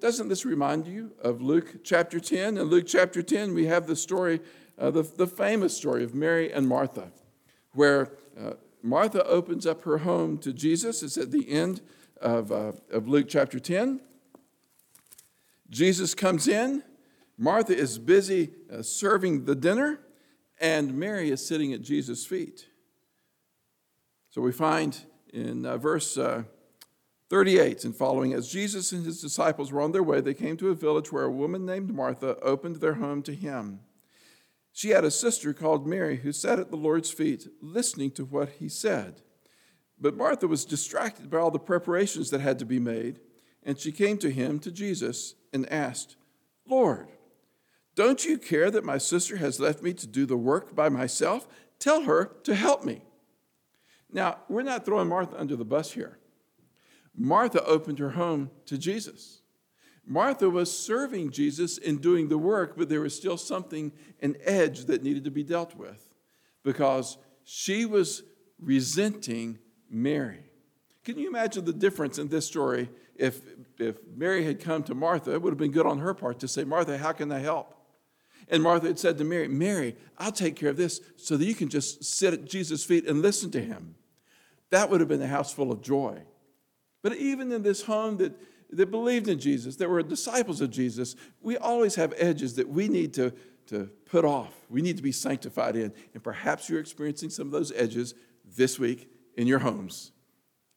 doesn't 0.00 0.28
this 0.28 0.44
remind 0.44 0.86
you 0.86 1.12
of 1.22 1.42
Luke 1.42 1.82
chapter 1.82 2.20
10? 2.20 2.58
In 2.58 2.64
Luke 2.64 2.86
chapter 2.86 3.22
10, 3.22 3.52
we 3.52 3.66
have 3.66 3.86
the 3.86 3.96
story, 3.96 4.40
uh, 4.78 4.90
the, 4.90 5.02
the 5.02 5.26
famous 5.26 5.76
story 5.76 6.04
of 6.04 6.14
Mary 6.14 6.52
and 6.52 6.68
Martha, 6.68 7.10
where 7.72 8.12
uh, 8.38 8.52
Martha 8.84 9.24
opens 9.24 9.66
up 9.66 9.82
her 9.84 9.98
home 9.98 10.36
to 10.36 10.52
Jesus. 10.52 11.02
It's 11.02 11.16
at 11.16 11.30
the 11.30 11.50
end 11.50 11.80
of, 12.20 12.52
uh, 12.52 12.72
of 12.92 13.08
Luke 13.08 13.28
chapter 13.30 13.58
10. 13.58 13.98
Jesus 15.70 16.14
comes 16.14 16.46
in. 16.46 16.82
Martha 17.38 17.74
is 17.74 17.98
busy 17.98 18.50
uh, 18.70 18.82
serving 18.82 19.46
the 19.46 19.54
dinner, 19.54 20.00
and 20.60 20.98
Mary 20.98 21.30
is 21.30 21.44
sitting 21.44 21.72
at 21.72 21.80
Jesus' 21.80 22.26
feet. 22.26 22.66
So 24.28 24.42
we 24.42 24.52
find 24.52 24.98
in 25.32 25.64
uh, 25.64 25.78
verse 25.78 26.18
uh, 26.18 26.42
38 27.30 27.86
and 27.86 27.96
following, 27.96 28.34
as 28.34 28.48
Jesus 28.48 28.92
and 28.92 29.06
his 29.06 29.18
disciples 29.18 29.72
were 29.72 29.80
on 29.80 29.92
their 29.92 30.02
way, 30.02 30.20
they 30.20 30.34
came 30.34 30.58
to 30.58 30.68
a 30.68 30.74
village 30.74 31.10
where 31.10 31.24
a 31.24 31.32
woman 31.32 31.64
named 31.64 31.94
Martha 31.94 32.36
opened 32.40 32.76
their 32.76 32.94
home 32.94 33.22
to 33.22 33.34
him. 33.34 33.80
She 34.76 34.88
had 34.88 35.04
a 35.04 35.10
sister 35.10 35.54
called 35.54 35.86
Mary 35.86 36.16
who 36.16 36.32
sat 36.32 36.58
at 36.58 36.68
the 36.68 36.76
Lord's 36.76 37.12
feet, 37.12 37.46
listening 37.62 38.10
to 38.10 38.24
what 38.24 38.48
he 38.58 38.68
said. 38.68 39.22
But 40.00 40.16
Martha 40.16 40.48
was 40.48 40.64
distracted 40.64 41.30
by 41.30 41.38
all 41.38 41.52
the 41.52 41.60
preparations 41.60 42.30
that 42.30 42.40
had 42.40 42.58
to 42.58 42.64
be 42.64 42.80
made, 42.80 43.20
and 43.62 43.78
she 43.78 43.92
came 43.92 44.18
to 44.18 44.32
him, 44.32 44.58
to 44.58 44.72
Jesus, 44.72 45.36
and 45.52 45.72
asked, 45.72 46.16
Lord, 46.68 47.06
don't 47.94 48.24
you 48.24 48.36
care 48.36 48.68
that 48.72 48.84
my 48.84 48.98
sister 48.98 49.36
has 49.36 49.60
left 49.60 49.80
me 49.80 49.92
to 49.94 50.08
do 50.08 50.26
the 50.26 50.36
work 50.36 50.74
by 50.74 50.88
myself? 50.88 51.46
Tell 51.78 52.02
her 52.02 52.32
to 52.42 52.56
help 52.56 52.84
me. 52.84 53.02
Now, 54.10 54.38
we're 54.48 54.62
not 54.62 54.84
throwing 54.84 55.08
Martha 55.08 55.38
under 55.38 55.54
the 55.54 55.64
bus 55.64 55.92
here. 55.92 56.18
Martha 57.16 57.64
opened 57.64 58.00
her 58.00 58.10
home 58.10 58.50
to 58.66 58.76
Jesus. 58.76 59.40
Martha 60.06 60.50
was 60.50 60.76
serving 60.76 61.30
Jesus 61.30 61.78
in 61.78 61.98
doing 61.98 62.28
the 62.28 62.38
work, 62.38 62.74
but 62.76 62.88
there 62.88 63.00
was 63.00 63.14
still 63.14 63.36
something, 63.36 63.92
an 64.20 64.36
edge 64.44 64.84
that 64.86 65.02
needed 65.02 65.24
to 65.24 65.30
be 65.30 65.42
dealt 65.42 65.74
with 65.74 66.08
because 66.62 67.16
she 67.44 67.86
was 67.86 68.22
resenting 68.58 69.58
Mary. 69.88 70.44
Can 71.04 71.18
you 71.18 71.28
imagine 71.28 71.64
the 71.64 71.72
difference 71.72 72.18
in 72.18 72.28
this 72.28 72.46
story 72.46 72.88
if, 73.16 73.40
if 73.78 73.96
Mary 74.16 74.44
had 74.44 74.60
come 74.60 74.82
to 74.84 74.94
Martha? 74.94 75.32
It 75.32 75.42
would 75.42 75.52
have 75.52 75.58
been 75.58 75.72
good 75.72 75.86
on 75.86 75.98
her 75.98 76.14
part 76.14 76.38
to 76.40 76.48
say, 76.48 76.64
Martha, 76.64 76.98
how 76.98 77.12
can 77.12 77.30
I 77.30 77.38
help? 77.38 77.74
And 78.48 78.62
Martha 78.62 78.86
had 78.88 78.98
said 78.98 79.18
to 79.18 79.24
Mary, 79.24 79.48
Mary, 79.48 79.96
I'll 80.18 80.32
take 80.32 80.56
care 80.56 80.70
of 80.70 80.76
this 80.76 81.00
so 81.16 81.36
that 81.36 81.44
you 81.44 81.54
can 81.54 81.68
just 81.68 82.04
sit 82.04 82.34
at 82.34 82.44
Jesus' 82.44 82.84
feet 82.84 83.06
and 83.06 83.22
listen 83.22 83.50
to 83.52 83.60
him. 83.60 83.94
That 84.70 84.90
would 84.90 85.00
have 85.00 85.08
been 85.08 85.22
a 85.22 85.26
house 85.26 85.52
full 85.52 85.72
of 85.72 85.82
joy. 85.82 86.22
But 87.02 87.16
even 87.16 87.52
in 87.52 87.62
this 87.62 87.82
home 87.82 88.16
that, 88.18 88.32
that 88.76 88.90
believed 88.90 89.28
in 89.28 89.38
Jesus, 89.38 89.76
that 89.76 89.88
were 89.88 90.02
disciples 90.02 90.60
of 90.60 90.70
Jesus, 90.70 91.16
we 91.40 91.56
always 91.56 91.94
have 91.94 92.12
edges 92.16 92.56
that 92.56 92.68
we 92.68 92.88
need 92.88 93.14
to, 93.14 93.32
to 93.66 93.90
put 94.06 94.24
off. 94.24 94.52
We 94.68 94.82
need 94.82 94.96
to 94.96 95.02
be 95.02 95.12
sanctified 95.12 95.76
in. 95.76 95.92
And 96.12 96.22
perhaps 96.22 96.68
you're 96.68 96.80
experiencing 96.80 97.30
some 97.30 97.46
of 97.46 97.52
those 97.52 97.72
edges 97.72 98.14
this 98.44 98.78
week 98.78 99.08
in 99.36 99.46
your 99.46 99.60
homes 99.60 100.12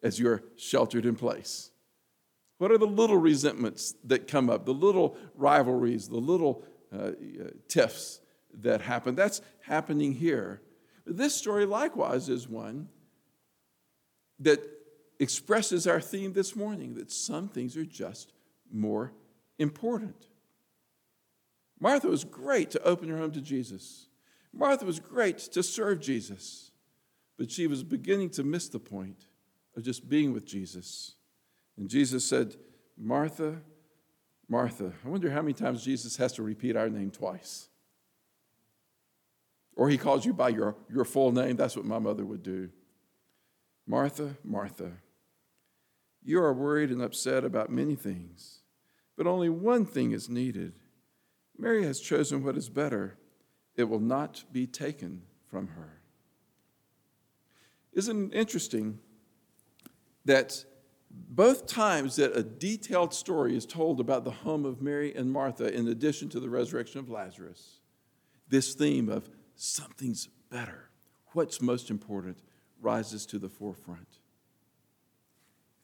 as 0.03 0.19
you're 0.19 0.43
sheltered 0.55 1.05
in 1.05 1.15
place. 1.15 1.71
What 2.57 2.71
are 2.71 2.77
the 2.77 2.87
little 2.87 3.17
resentments 3.17 3.93
that 4.05 4.27
come 4.27 4.49
up, 4.49 4.65
the 4.65 4.73
little 4.73 5.17
rivalries, 5.35 6.07
the 6.07 6.17
little 6.17 6.63
uh, 6.91 7.11
tiffs 7.67 8.19
that 8.53 8.81
happen? 8.81 9.15
That's 9.15 9.41
happening 9.61 10.13
here. 10.13 10.61
This 11.05 11.35
story, 11.35 11.65
likewise, 11.65 12.29
is 12.29 12.47
one 12.47 12.89
that 14.39 14.59
expresses 15.19 15.87
our 15.87 16.01
theme 16.01 16.33
this 16.33 16.55
morning 16.55 16.95
that 16.95 17.11
some 17.11 17.47
things 17.47 17.75
are 17.75 17.85
just 17.85 18.33
more 18.71 19.13
important. 19.57 20.27
Martha 21.79 22.07
was 22.07 22.23
great 22.23 22.71
to 22.71 22.83
open 22.83 23.09
her 23.09 23.17
home 23.17 23.31
to 23.31 23.41
Jesus. 23.41 24.07
Martha 24.53 24.85
was 24.85 24.99
great 24.99 25.37
to 25.37 25.61
serve 25.61 25.99
Jesus, 25.99 26.71
but 27.37 27.51
she 27.51 27.67
was 27.67 27.83
beginning 27.83 28.29
to 28.31 28.43
miss 28.43 28.67
the 28.67 28.79
point 28.79 29.27
of 29.75 29.83
just 29.83 30.09
being 30.09 30.33
with 30.33 30.45
Jesus. 30.45 31.15
And 31.77 31.89
Jesus 31.89 32.25
said, 32.25 32.55
Martha, 32.97 33.61
Martha. 34.49 34.93
I 35.05 35.09
wonder 35.09 35.29
how 35.29 35.41
many 35.41 35.53
times 35.53 35.83
Jesus 35.83 36.17
has 36.17 36.33
to 36.33 36.43
repeat 36.43 36.75
our 36.75 36.89
name 36.89 37.11
twice. 37.11 37.69
Or 39.75 39.89
he 39.89 39.97
calls 39.97 40.25
you 40.25 40.33
by 40.33 40.49
your, 40.49 40.75
your 40.91 41.05
full 41.05 41.31
name. 41.31 41.55
That's 41.55 41.75
what 41.75 41.85
my 41.85 41.99
mother 41.99 42.25
would 42.25 42.41
do. 42.41 42.69
Martha, 43.85 44.35
Martha, 44.43 44.91
You 46.27 46.43
are 46.43 46.53
worried 46.53 46.91
and 46.91 47.01
upset 47.01 47.45
about 47.45 47.69
many 47.69 47.95
things, 47.95 48.59
but 49.15 49.27
only 49.27 49.47
one 49.47 49.85
thing 49.85 50.11
is 50.11 50.27
needed. 50.27 50.73
Mary 51.57 51.85
has 51.85 52.01
chosen 52.01 52.43
what 52.43 52.57
is 52.57 52.67
better, 52.67 53.17
it 53.77 53.85
will 53.85 54.01
not 54.01 54.43
be 54.51 54.67
taken 54.67 55.21
from 55.49 55.69
her. 55.69 56.01
Isn't 57.93 58.33
it 58.33 58.37
interesting 58.37 58.99
that 60.25 60.65
both 61.09 61.65
times 61.65 62.17
that 62.17 62.35
a 62.35 62.43
detailed 62.43 63.13
story 63.13 63.55
is 63.55 63.65
told 63.65 64.01
about 64.01 64.25
the 64.25 64.31
home 64.31 64.65
of 64.65 64.81
Mary 64.81 65.15
and 65.15 65.31
Martha, 65.31 65.73
in 65.73 65.87
addition 65.87 66.27
to 66.29 66.41
the 66.41 66.49
resurrection 66.49 66.99
of 66.99 67.09
Lazarus, 67.09 67.79
this 68.49 68.73
theme 68.73 69.07
of 69.07 69.29
something's 69.55 70.27
better, 70.51 70.89
what's 71.27 71.61
most 71.61 71.89
important, 71.89 72.39
rises 72.81 73.25
to 73.27 73.39
the 73.39 73.47
forefront. 73.47 74.19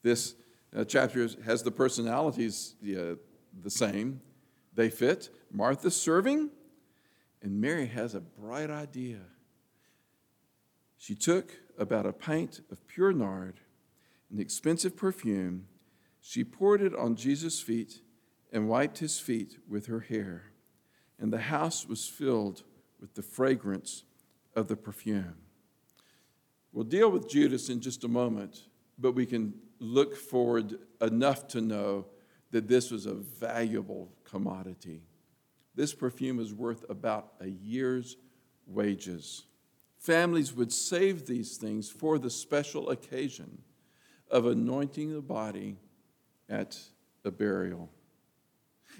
This 0.04 0.34
uh, 0.76 0.84
chapter 0.84 1.26
has 1.46 1.62
the 1.62 1.70
personalities 1.70 2.74
uh, 2.84 3.14
the 3.62 3.70
same, 3.70 4.20
they 4.74 4.90
fit. 4.90 5.30
Martha's 5.50 5.96
serving, 5.96 6.50
and 7.42 7.58
Mary 7.58 7.86
has 7.86 8.14
a 8.14 8.20
bright 8.20 8.68
idea. 8.68 9.20
She 10.98 11.14
took 11.14 11.52
about 11.78 12.04
a 12.04 12.12
pint 12.12 12.60
of 12.70 12.86
pure 12.86 13.14
nard, 13.14 13.60
an 14.30 14.38
expensive 14.38 14.94
perfume. 14.94 15.68
She 16.20 16.44
poured 16.44 16.82
it 16.82 16.94
on 16.94 17.16
Jesus' 17.16 17.60
feet 17.60 18.02
and 18.52 18.68
wiped 18.68 18.98
his 18.98 19.18
feet 19.18 19.56
with 19.66 19.86
her 19.86 20.00
hair. 20.00 20.52
And 21.18 21.32
the 21.32 21.38
house 21.38 21.88
was 21.88 22.06
filled 22.06 22.62
with 23.00 23.14
the 23.14 23.22
fragrance 23.22 24.04
of 24.54 24.68
the 24.68 24.76
perfume. 24.76 25.36
We'll 26.74 26.84
deal 26.84 27.10
with 27.10 27.28
Judas 27.28 27.70
in 27.70 27.80
just 27.80 28.04
a 28.04 28.08
moment, 28.08 28.64
but 28.98 29.12
we 29.12 29.24
can 29.24 29.54
look 29.78 30.16
forward 30.16 30.78
enough 31.00 31.48
to 31.48 31.60
know 31.60 32.06
that 32.50 32.68
this 32.68 32.90
was 32.90 33.06
a 33.06 33.14
valuable 33.14 34.12
commodity. 34.24 35.02
This 35.74 35.92
perfume 35.92 36.38
is 36.38 36.54
worth 36.54 36.88
about 36.88 37.32
a 37.40 37.48
year's 37.48 38.16
wages. 38.66 39.44
Families 39.98 40.52
would 40.52 40.72
save 40.72 41.26
these 41.26 41.56
things 41.56 41.90
for 41.90 42.18
the 42.18 42.30
special 42.30 42.90
occasion 42.90 43.62
of 44.30 44.46
anointing 44.46 45.12
the 45.12 45.20
body 45.20 45.76
at 46.48 46.78
a 47.24 47.30
burial. 47.30 47.90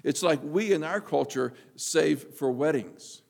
It's 0.03 0.23
like 0.23 0.39
we 0.43 0.73
in 0.73 0.83
our 0.83 0.99
culture 0.99 1.53
save 1.75 2.33
for 2.33 2.51
weddings. 2.51 3.21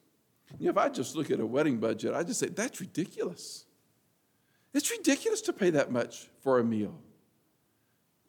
You 0.57 0.65
know, 0.65 0.71
if 0.71 0.77
I 0.77 0.89
just 0.89 1.15
look 1.15 1.29
at 1.31 1.39
a 1.39 1.45
wedding 1.45 1.77
budget, 1.77 2.13
I 2.13 2.23
just 2.23 2.39
say, 2.39 2.47
that's 2.47 2.79
ridiculous. 2.79 3.65
It's 4.73 4.89
ridiculous 4.89 5.41
to 5.41 5.53
pay 5.53 5.69
that 5.71 5.91
much 5.91 6.27
for 6.41 6.59
a 6.59 6.63
meal. 6.63 6.99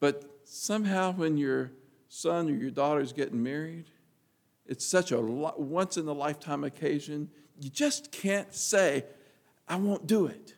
But 0.00 0.24
somehow, 0.44 1.12
when 1.12 1.36
your 1.36 1.72
son 2.08 2.48
or 2.48 2.54
your 2.54 2.70
daughter 2.70 3.00
is 3.00 3.12
getting 3.12 3.42
married, 3.42 3.86
it's 4.66 4.84
such 4.84 5.12
a 5.12 5.20
once 5.20 5.96
in 5.96 6.08
a 6.08 6.12
lifetime 6.12 6.64
occasion, 6.64 7.30
you 7.60 7.70
just 7.70 8.12
can't 8.12 8.54
say, 8.54 9.04
I 9.68 9.76
won't 9.76 10.06
do 10.06 10.26
it. 10.26 10.54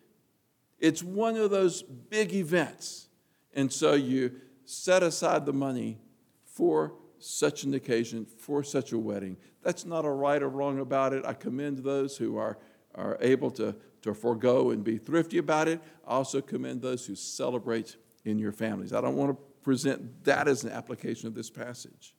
It's 0.78 1.02
one 1.02 1.36
of 1.36 1.50
those 1.50 1.82
big 1.82 2.32
events. 2.32 3.08
And 3.52 3.72
so 3.72 3.94
you 3.94 4.32
set 4.64 5.02
aside 5.02 5.46
the 5.46 5.52
money 5.52 5.98
for 6.44 6.94
such 7.18 7.64
an 7.64 7.74
occasion, 7.74 8.24
for 8.24 8.62
such 8.62 8.92
a 8.92 8.98
wedding. 8.98 9.36
That's 9.62 9.84
not 9.84 10.04
a 10.04 10.10
right 10.10 10.42
or 10.42 10.48
wrong 10.48 10.78
about 10.78 11.12
it. 11.12 11.24
I 11.26 11.34
commend 11.34 11.78
those 11.78 12.16
who 12.16 12.36
are, 12.36 12.58
are 12.94 13.18
able 13.20 13.50
to, 13.52 13.74
to 14.02 14.14
forego 14.14 14.70
and 14.70 14.84
be 14.84 14.98
thrifty 14.98 15.38
about 15.38 15.68
it. 15.68 15.80
I 16.06 16.12
also 16.12 16.40
commend 16.40 16.82
those 16.82 17.06
who 17.06 17.14
celebrate 17.14 17.96
in 18.28 18.38
your 18.38 18.52
families. 18.52 18.92
I 18.92 19.00
don't 19.00 19.16
want 19.16 19.30
to 19.36 19.42
present 19.62 20.24
that 20.24 20.48
as 20.48 20.64
an 20.64 20.70
application 20.70 21.28
of 21.28 21.34
this 21.34 21.50
passage. 21.50 22.14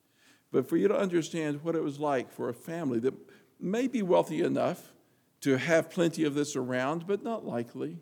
But 0.52 0.68
for 0.68 0.78
you 0.78 0.88
to 0.88 0.98
understand 0.98 1.64
what 1.64 1.76
it 1.76 1.84
was 1.84 2.00
like 2.00 2.32
for 2.32 2.50
a 2.50 2.54
family 2.54 3.00
that 3.00 3.14
may 3.60 3.88
be 3.88 4.02
wealthy 4.02 4.42
enough 4.42 4.94
to 5.42 5.58
have 5.58 5.90
plenty 5.90 6.24
of 6.26 6.36
this 6.36 6.56
around, 6.56 7.08
but 7.08 7.24
not 7.24 7.46
likely. 7.46 7.98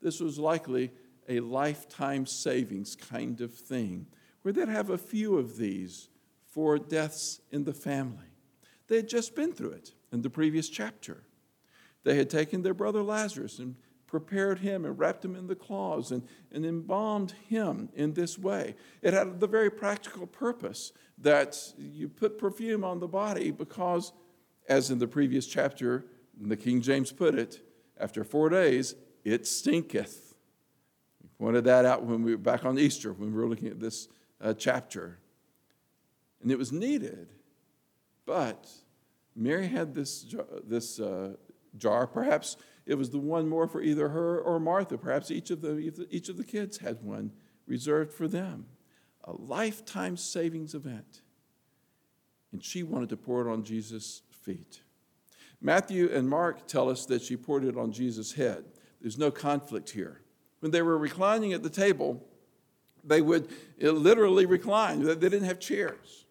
This 0.00 0.20
was 0.20 0.38
likely 0.38 0.92
a 1.28 1.40
lifetime 1.40 2.26
savings 2.26 2.96
kind 2.96 3.40
of 3.40 3.54
thing, 3.54 4.06
where 4.42 4.52
they'd 4.52 4.68
have 4.68 4.90
a 4.90 4.98
few 4.98 5.36
of 5.36 5.58
these 5.58 6.08
for 6.46 6.78
deaths 6.78 7.40
in 7.50 7.64
the 7.64 7.74
family. 7.74 8.24
They 8.86 8.96
had 8.96 9.08
just 9.08 9.34
been 9.34 9.52
through 9.52 9.72
it 9.72 9.92
in 10.10 10.22
the 10.22 10.30
previous 10.30 10.68
chapter. 10.68 11.24
They 12.04 12.16
had 12.16 12.30
taken 12.30 12.62
their 12.62 12.74
brother 12.74 13.02
Lazarus 13.02 13.58
and 13.58 13.76
prepared 14.08 14.58
him 14.58 14.84
and 14.84 14.98
wrapped 14.98 15.24
him 15.24 15.36
in 15.36 15.46
the 15.46 15.54
cloths 15.54 16.10
and, 16.10 16.26
and 16.50 16.66
embalmed 16.66 17.32
him 17.48 17.90
in 17.94 18.14
this 18.14 18.36
way. 18.36 18.74
It 19.02 19.12
had 19.12 19.38
the 19.38 19.46
very 19.46 19.70
practical 19.70 20.26
purpose 20.26 20.92
that 21.18 21.56
you 21.78 22.08
put 22.08 22.38
perfume 22.38 22.82
on 22.82 22.98
the 22.98 23.06
body 23.06 23.50
because, 23.52 24.12
as 24.68 24.90
in 24.90 24.98
the 24.98 25.06
previous 25.06 25.46
chapter, 25.46 26.06
the 26.40 26.56
King 26.56 26.80
James 26.80 27.12
put 27.12 27.34
it, 27.34 27.60
after 28.00 28.24
four 28.24 28.48
days, 28.48 28.94
it 29.24 29.46
stinketh. 29.46 30.34
We 31.22 31.28
pointed 31.38 31.64
that 31.64 31.84
out 31.84 32.04
when 32.04 32.22
we 32.22 32.32
were 32.32 32.38
back 32.38 32.64
on 32.64 32.78
Easter, 32.78 33.12
when 33.12 33.32
we 33.32 33.40
were 33.40 33.48
looking 33.48 33.68
at 33.68 33.78
this 33.78 34.08
uh, 34.40 34.54
chapter. 34.54 35.18
And 36.40 36.50
it 36.50 36.58
was 36.58 36.72
needed, 36.72 37.28
but 38.24 38.68
Mary 39.34 39.66
had 39.66 39.94
this, 39.94 40.34
this 40.64 41.00
uh, 41.00 41.34
jar. 41.76 42.06
Perhaps 42.06 42.56
it 42.88 42.96
was 42.96 43.10
the 43.10 43.18
one 43.18 43.48
more 43.48 43.68
for 43.68 43.82
either 43.82 44.08
her 44.08 44.40
or 44.40 44.58
Martha. 44.58 44.96
Perhaps 44.96 45.30
each 45.30 45.50
of 45.50 45.60
the, 45.60 46.06
each 46.10 46.30
of 46.30 46.38
the 46.38 46.44
kids 46.44 46.78
had 46.78 47.02
one 47.02 47.32
reserved 47.66 48.12
for 48.14 48.26
them. 48.26 48.64
A 49.24 49.32
lifetime 49.32 50.16
savings 50.16 50.74
event. 50.74 51.20
And 52.50 52.64
she 52.64 52.82
wanted 52.82 53.10
to 53.10 53.16
pour 53.18 53.46
it 53.46 53.52
on 53.52 53.62
Jesus' 53.62 54.22
feet. 54.30 54.80
Matthew 55.60 56.10
and 56.10 56.30
Mark 56.30 56.66
tell 56.66 56.88
us 56.88 57.04
that 57.06 57.20
she 57.20 57.36
poured 57.36 57.64
it 57.64 57.76
on 57.76 57.92
Jesus' 57.92 58.32
head. 58.32 58.64
There's 59.02 59.18
no 59.18 59.30
conflict 59.30 59.90
here. 59.90 60.22
When 60.60 60.72
they 60.72 60.80
were 60.80 60.96
reclining 60.96 61.52
at 61.52 61.62
the 61.62 61.68
table, 61.68 62.26
they 63.04 63.20
would 63.20 63.48
literally 63.78 64.46
recline. 64.46 65.02
They 65.02 65.14
didn't 65.14 65.44
have 65.44 65.60
chairs. 65.60 66.24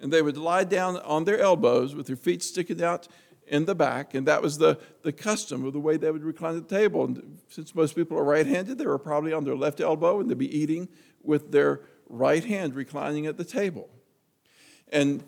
And 0.00 0.12
they 0.12 0.22
would 0.22 0.36
lie 0.36 0.64
down 0.64 0.96
on 0.96 1.22
their 1.22 1.38
elbows 1.38 1.94
with 1.94 2.08
their 2.08 2.16
feet 2.16 2.42
sticking 2.42 2.82
out 2.82 3.06
in 3.50 3.64
the 3.64 3.74
back. 3.74 4.14
And 4.14 4.26
that 4.26 4.40
was 4.40 4.56
the, 4.58 4.78
the 5.02 5.12
custom 5.12 5.66
of 5.66 5.72
the 5.72 5.80
way 5.80 5.96
they 5.96 6.10
would 6.10 6.24
recline 6.24 6.56
at 6.56 6.68
the 6.68 6.78
table. 6.78 7.04
And 7.04 7.38
since 7.48 7.74
most 7.74 7.96
people 7.96 8.16
are 8.16 8.24
right 8.24 8.46
handed, 8.46 8.78
they 8.78 8.86
were 8.86 8.98
probably 8.98 9.32
on 9.32 9.44
their 9.44 9.56
left 9.56 9.80
elbow 9.80 10.20
and 10.20 10.30
they'd 10.30 10.38
be 10.38 10.56
eating 10.56 10.88
with 11.22 11.50
their 11.50 11.82
right 12.08 12.44
hand 12.44 12.74
reclining 12.74 13.26
at 13.26 13.36
the 13.36 13.44
table. 13.44 13.90
And 14.88 15.22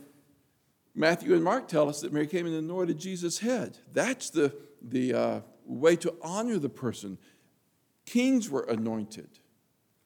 Matthew 0.95 1.35
and 1.35 1.43
Mark 1.43 1.69
tell 1.69 1.89
us 1.89 2.01
that 2.01 2.13
Mary 2.13 2.27
came 2.27 2.47
and 2.47 2.55
anointed 2.55 2.99
Jesus' 2.99 3.39
head. 3.39 3.79
That's 3.93 4.31
the, 4.31 4.55
the 4.81 5.15
uh, 5.15 5.41
way 5.67 5.97
to 5.97 6.15
honor 6.23 6.59
the 6.59 6.69
person. 6.69 7.19
Kings 8.07 8.49
were 8.49 8.65
anointed, 8.65 9.41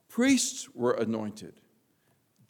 priests 0.09 0.75
were 0.75 0.93
anointed. 0.93 1.61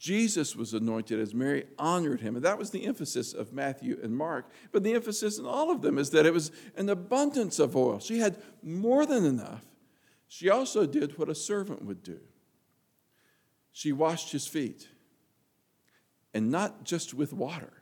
Jesus 0.07 0.55
was 0.55 0.73
anointed 0.73 1.19
as 1.19 1.35
Mary 1.35 1.65
honored 1.81 2.21
him. 2.21 2.37
And 2.37 2.45
that 2.45 2.59
was 2.59 2.71
the 2.71 2.87
emphasis 2.87 3.33
of 3.33 3.53
Matthew 3.53 3.99
and 4.01 4.17
Mark. 4.17 4.49
But 4.71 4.85
the 4.85 4.95
emphasis 4.95 5.39
in 5.39 5.47
all 5.47 5.71
of 5.73 5.83
them 5.83 5.99
is 5.99 6.11
that 6.11 6.27
it 6.27 6.33
was 6.33 6.53
an 6.77 6.89
abundance 6.89 7.59
of 7.59 7.75
oil. 7.75 7.99
She 7.99 8.21
had 8.21 8.37
more 8.63 9.05
than 9.05 9.25
enough. 9.25 9.65
She 10.29 10.49
also 10.49 10.87
did 10.87 11.19
what 11.19 11.29
a 11.29 11.35
servant 11.35 11.85
would 11.85 12.05
do 12.05 12.21
she 13.77 13.93
washed 13.93 14.33
his 14.33 14.47
feet, 14.47 14.89
and 16.33 16.51
not 16.51 16.85
just 16.85 17.13
with 17.13 17.35
water 17.35 17.75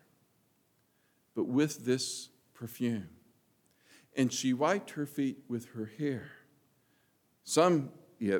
but 1.37 1.47
with 1.47 1.85
this 1.85 2.31
perfume. 2.53 3.11
And 4.17 4.33
she 4.33 4.53
wiped 4.53 4.91
her 4.91 5.07
feet 5.07 5.39
with 5.49 5.67
her 5.75 5.93
hair. 5.97 6.33
Some 7.45 7.91
yeah, 8.19 8.39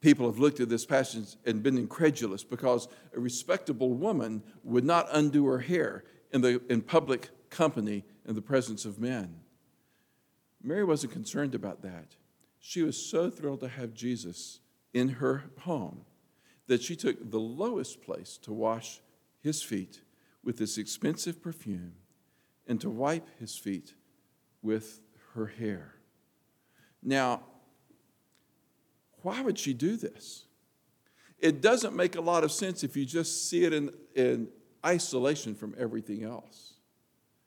people 0.00 0.26
have 0.26 0.38
looked 0.38 0.60
at 0.60 0.68
this 0.68 0.86
passage 0.86 1.36
and 1.44 1.62
been 1.62 1.78
incredulous 1.78 2.44
because 2.44 2.88
a 3.16 3.20
respectable 3.20 3.94
woman 3.94 4.42
would 4.62 4.84
not 4.84 5.08
undo 5.12 5.46
her 5.46 5.58
hair 5.58 6.04
in, 6.32 6.40
the, 6.40 6.60
in 6.70 6.82
public 6.82 7.30
company 7.50 8.04
in 8.26 8.34
the 8.34 8.42
presence 8.42 8.84
of 8.84 9.00
men. 9.00 9.40
Mary 10.62 10.84
wasn't 10.84 11.12
concerned 11.12 11.54
about 11.54 11.82
that. 11.82 12.16
She 12.60 12.82
was 12.82 12.96
so 12.96 13.30
thrilled 13.30 13.60
to 13.60 13.68
have 13.68 13.94
Jesus 13.94 14.60
in 14.92 15.08
her 15.08 15.44
home 15.60 16.04
that 16.66 16.82
she 16.82 16.96
took 16.96 17.30
the 17.30 17.40
lowest 17.40 18.02
place 18.02 18.38
to 18.42 18.52
wash 18.52 19.00
his 19.40 19.62
feet 19.62 20.02
with 20.44 20.58
this 20.58 20.78
expensive 20.78 21.42
perfume 21.42 21.94
and 22.66 22.80
to 22.80 22.90
wipe 22.90 23.28
his 23.38 23.56
feet 23.56 23.94
with 24.62 25.00
her 25.34 25.46
hair. 25.46 25.94
Now, 27.02 27.42
why 29.28 29.42
would 29.42 29.58
she 29.58 29.74
do 29.74 29.96
this? 29.96 30.46
It 31.38 31.60
doesn't 31.60 31.94
make 31.94 32.16
a 32.16 32.20
lot 32.20 32.44
of 32.44 32.50
sense 32.50 32.82
if 32.82 32.96
you 32.96 33.04
just 33.04 33.50
see 33.50 33.64
it 33.64 33.74
in, 33.74 33.90
in 34.14 34.48
isolation 34.84 35.54
from 35.54 35.74
everything 35.78 36.24
else. 36.24 36.74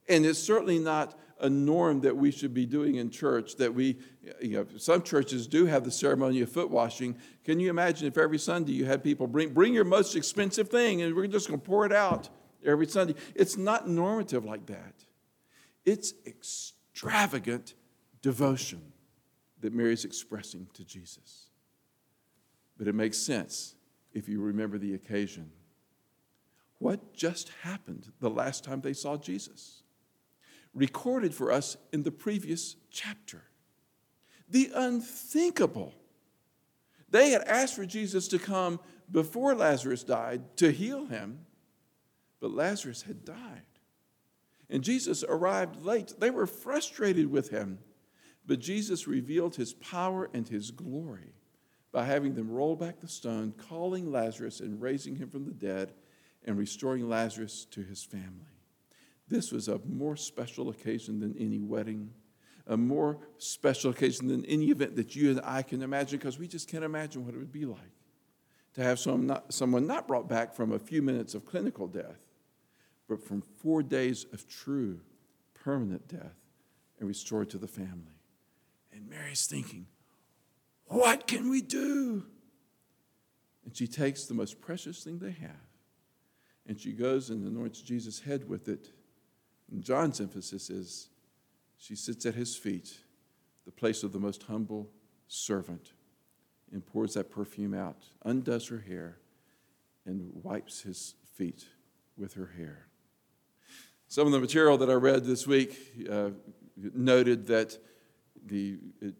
And 0.07 0.23
it's 0.23 0.37
certainly 0.37 0.77
not 0.77 1.19
a 1.39 1.49
norm 1.49 2.01
that 2.01 2.15
we 2.15 2.29
should 2.29 2.53
be 2.53 2.67
doing 2.67 2.95
in 2.95 3.09
church. 3.09 3.55
That 3.55 3.73
we, 3.73 3.97
you 4.39 4.57
know, 4.57 4.67
some 4.77 5.01
churches 5.01 5.47
do 5.47 5.65
have 5.65 5.83
the 5.83 5.89
ceremony 5.89 6.41
of 6.41 6.51
foot 6.51 6.69
washing. 6.69 7.17
Can 7.43 7.59
you 7.59 7.71
imagine 7.71 8.07
if 8.07 8.15
every 8.15 8.37
Sunday 8.37 8.73
you 8.73 8.85
had 8.85 9.03
people 9.03 9.25
bring, 9.25 9.51
bring 9.51 9.73
your 9.73 9.83
most 9.83 10.15
expensive 10.15 10.69
thing 10.69 11.01
and 11.01 11.15
we're 11.15 11.25
just 11.25 11.47
going 11.47 11.59
to 11.59 11.65
pour 11.65 11.85
it 11.87 11.91
out 11.91 12.29
every 12.63 12.85
Sunday? 12.85 13.15
It's 13.33 13.57
not 13.57 13.89
normative 13.89 14.45
like 14.45 14.67
that. 14.67 14.93
It's 15.83 16.13
extravagant 16.27 17.73
devotion 18.21 18.93
that 19.61 19.73
Mary's 19.73 20.05
expressing 20.05 20.67
to 20.75 20.85
Jesus. 20.85 21.47
But 22.81 22.87
it 22.87 22.95
makes 22.95 23.19
sense 23.19 23.75
if 24.11 24.27
you 24.27 24.41
remember 24.41 24.79
the 24.79 24.95
occasion. 24.95 25.51
What 26.79 27.13
just 27.13 27.51
happened 27.61 28.11
the 28.19 28.29
last 28.31 28.63
time 28.63 28.81
they 28.81 28.93
saw 28.93 29.17
Jesus? 29.17 29.83
Recorded 30.73 31.35
for 31.35 31.51
us 31.51 31.77
in 31.93 32.01
the 32.01 32.09
previous 32.09 32.75
chapter. 32.89 33.43
The 34.49 34.71
unthinkable. 34.73 35.93
They 37.07 37.29
had 37.29 37.43
asked 37.43 37.75
for 37.75 37.85
Jesus 37.85 38.27
to 38.29 38.39
come 38.39 38.79
before 39.11 39.53
Lazarus 39.53 40.03
died 40.03 40.57
to 40.57 40.71
heal 40.71 41.05
him, 41.05 41.41
but 42.39 42.49
Lazarus 42.49 43.03
had 43.03 43.23
died. 43.23 43.61
And 44.71 44.83
Jesus 44.83 45.23
arrived 45.29 45.85
late. 45.85 46.15
They 46.17 46.31
were 46.31 46.47
frustrated 46.47 47.29
with 47.29 47.51
him. 47.51 47.77
But 48.43 48.57
Jesus 48.57 49.07
revealed 49.07 49.57
his 49.57 49.73
power 49.73 50.31
and 50.33 50.47
his 50.47 50.71
glory 50.71 51.35
by 51.91 52.05
having 52.05 52.33
them 52.33 52.49
roll 52.49 52.75
back 52.75 52.99
the 52.99 53.07
stone, 53.07 53.53
calling 53.69 54.11
Lazarus 54.11 54.59
and 54.59 54.81
raising 54.81 55.15
him 55.15 55.29
from 55.29 55.45
the 55.45 55.51
dead, 55.51 55.93
and 56.45 56.57
restoring 56.57 57.07
Lazarus 57.07 57.65
to 57.71 57.81
his 57.81 58.03
family. 58.03 58.47
This 59.27 59.51
was 59.51 59.67
a 59.67 59.79
more 59.87 60.15
special 60.15 60.69
occasion 60.69 61.19
than 61.19 61.35
any 61.37 61.59
wedding, 61.59 62.11
a 62.67 62.77
more 62.77 63.19
special 63.37 63.91
occasion 63.91 64.27
than 64.27 64.45
any 64.45 64.69
event 64.71 64.95
that 64.95 65.15
you 65.15 65.31
and 65.31 65.41
I 65.43 65.61
can 65.61 65.81
imagine, 65.81 66.17
because 66.17 66.39
we 66.39 66.47
just 66.47 66.69
can't 66.69 66.83
imagine 66.83 67.25
what 67.25 67.35
it 67.35 67.37
would 67.37 67.51
be 67.51 67.65
like 67.65 67.79
to 68.73 68.83
have 68.83 68.99
some 68.99 69.27
not, 69.27 69.53
someone 69.53 69.85
not 69.85 70.07
brought 70.07 70.29
back 70.29 70.53
from 70.53 70.71
a 70.71 70.79
few 70.79 71.01
minutes 71.01 71.35
of 71.35 71.45
clinical 71.45 71.87
death, 71.87 72.19
but 73.07 73.21
from 73.25 73.41
four 73.41 73.83
days 73.83 74.25
of 74.31 74.47
true, 74.47 75.01
permanent 75.53 76.07
death 76.07 76.37
and 76.99 77.07
restored 77.07 77.49
to 77.49 77.57
the 77.57 77.67
family. 77.67 78.19
And 78.93 79.09
Mary's 79.09 79.45
thinking, 79.45 79.87
what 80.91 81.27
can 81.27 81.49
we 81.49 81.61
do? 81.61 82.25
And 83.65 83.75
she 83.75 83.87
takes 83.87 84.25
the 84.25 84.33
most 84.33 84.61
precious 84.61 85.03
thing 85.03 85.19
they 85.19 85.31
have 85.31 85.71
and 86.67 86.79
she 86.79 86.91
goes 86.91 87.29
and 87.29 87.45
anoints 87.45 87.81
Jesus' 87.81 88.21
head 88.21 88.47
with 88.47 88.67
it. 88.67 88.91
And 89.71 89.83
John's 89.83 90.19
emphasis 90.19 90.69
is 90.69 91.09
she 91.77 91.95
sits 91.95 92.25
at 92.25 92.35
his 92.35 92.55
feet, 92.55 92.97
the 93.65 93.71
place 93.71 94.03
of 94.03 94.13
the 94.13 94.19
most 94.19 94.43
humble 94.43 94.89
servant, 95.27 95.93
and 96.71 96.85
pours 96.85 97.15
that 97.15 97.31
perfume 97.31 97.73
out, 97.73 98.05
undoes 98.23 98.67
her 98.67 98.79
hair, 98.87 99.17
and 100.05 100.29
wipes 100.33 100.81
his 100.81 101.15
feet 101.33 101.65
with 102.17 102.33
her 102.33 102.51
hair. 102.57 102.87
Some 104.07 104.27
of 104.27 104.33
the 104.33 104.39
material 104.39 104.77
that 104.77 104.89
I 104.89 104.93
read 104.93 105.25
this 105.25 105.47
week 105.47 105.77
uh, 106.09 106.29
noted 106.77 107.47
that 107.47 107.77
the, 108.45 108.77
it, 109.01 109.15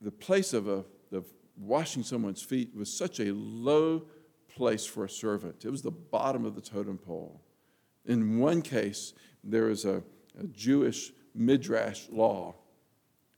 the 0.00 0.10
place 0.10 0.52
of, 0.52 0.68
a, 0.68 0.84
of 1.12 1.26
washing 1.56 2.02
someone's 2.02 2.42
feet 2.42 2.74
was 2.74 2.92
such 2.92 3.20
a 3.20 3.32
low 3.32 4.02
place 4.48 4.84
for 4.86 5.04
a 5.04 5.10
servant. 5.10 5.64
It 5.64 5.70
was 5.70 5.82
the 5.82 5.90
bottom 5.90 6.44
of 6.44 6.54
the 6.54 6.60
totem 6.60 6.98
pole. 6.98 7.40
In 8.06 8.38
one 8.38 8.62
case, 8.62 9.12
there 9.44 9.68
is 9.68 9.84
a, 9.84 10.02
a 10.38 10.46
Jewish 10.52 11.12
midrash 11.34 12.08
law 12.10 12.56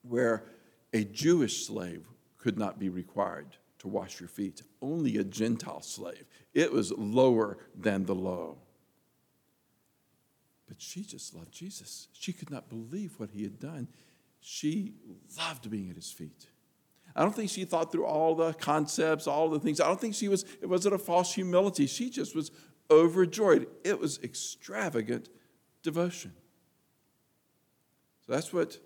where 0.02 0.44
a 0.92 1.04
Jewish 1.04 1.66
slave 1.66 2.06
could 2.38 2.58
not 2.58 2.78
be 2.78 2.88
required 2.88 3.56
to 3.78 3.88
wash 3.88 4.20
your 4.20 4.28
feet, 4.28 4.62
only 4.80 5.16
a 5.16 5.24
Gentile 5.24 5.82
slave. 5.82 6.24
It 6.54 6.72
was 6.72 6.92
lower 6.92 7.58
than 7.74 8.04
the 8.04 8.14
low. 8.14 8.58
But 10.68 10.80
she 10.80 11.02
just 11.02 11.34
loved 11.34 11.52
Jesus. 11.52 12.08
She 12.12 12.32
could 12.32 12.50
not 12.50 12.68
believe 12.68 13.18
what 13.18 13.30
he 13.30 13.42
had 13.42 13.58
done. 13.58 13.88
She 14.40 14.94
loved 15.36 15.70
being 15.70 15.90
at 15.90 15.96
his 15.96 16.10
feet. 16.10 16.46
I 17.14 17.22
don't 17.22 17.34
think 17.34 17.50
she 17.50 17.64
thought 17.64 17.92
through 17.92 18.06
all 18.06 18.34
the 18.34 18.52
concepts, 18.54 19.26
all 19.26 19.50
the 19.50 19.60
things. 19.60 19.80
I 19.80 19.86
don't 19.86 20.00
think 20.00 20.14
she 20.14 20.28
was, 20.28 20.44
it 20.60 20.66
wasn't 20.66 20.94
a 20.94 20.98
false 20.98 21.34
humility. 21.34 21.86
She 21.86 22.10
just 22.10 22.34
was 22.34 22.50
overjoyed. 22.90 23.66
It 23.84 23.98
was 23.98 24.18
extravagant 24.22 25.28
devotion. 25.82 26.32
So 28.26 28.32
that's 28.32 28.52
what 28.52 28.78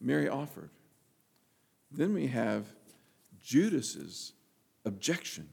Mary 0.00 0.28
offered. 0.28 0.70
Then 1.90 2.14
we 2.14 2.26
have 2.28 2.66
Judas's 3.42 4.32
objection. 4.84 5.48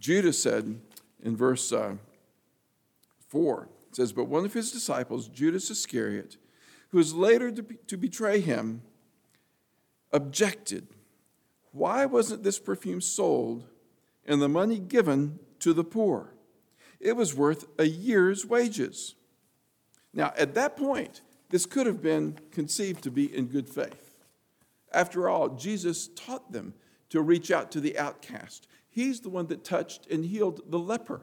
Judas 0.00 0.42
said 0.42 0.80
in 1.22 1.36
verse 1.36 1.72
uh, 1.72 1.96
4, 3.28 3.68
it 3.88 3.96
says, 3.96 4.12
But 4.12 4.24
one 4.24 4.44
of 4.44 4.54
his 4.54 4.72
disciples, 4.72 5.28
Judas 5.28 5.70
Iscariot, 5.70 6.36
who 6.88 6.98
was 6.98 7.14
later 7.14 7.50
to, 7.50 7.62
be, 7.62 7.76
to 7.86 7.96
betray 7.96 8.40
him, 8.40 8.82
objected. 10.12 10.88
Why 11.72 12.06
wasn't 12.06 12.42
this 12.42 12.58
perfume 12.58 13.00
sold 13.00 13.64
and 14.24 14.40
the 14.40 14.48
money 14.48 14.78
given 14.78 15.38
to 15.60 15.72
the 15.72 15.84
poor? 15.84 16.34
It 17.00 17.16
was 17.16 17.34
worth 17.34 17.66
a 17.78 17.84
year's 17.84 18.46
wages. 18.46 19.16
Now, 20.14 20.32
at 20.36 20.54
that 20.54 20.76
point, 20.76 21.22
this 21.48 21.66
could 21.66 21.86
have 21.86 22.02
been 22.02 22.38
conceived 22.50 23.02
to 23.04 23.10
be 23.10 23.34
in 23.34 23.46
good 23.46 23.68
faith. 23.68 24.14
After 24.92 25.28
all, 25.28 25.50
Jesus 25.50 26.08
taught 26.08 26.52
them 26.52 26.74
to 27.08 27.20
reach 27.20 27.50
out 27.50 27.70
to 27.72 27.80
the 27.80 27.98
outcast. 27.98 28.66
He's 28.88 29.20
the 29.20 29.30
one 29.30 29.46
that 29.46 29.64
touched 29.64 30.06
and 30.10 30.24
healed 30.24 30.60
the 30.70 30.78
leper. 30.78 31.22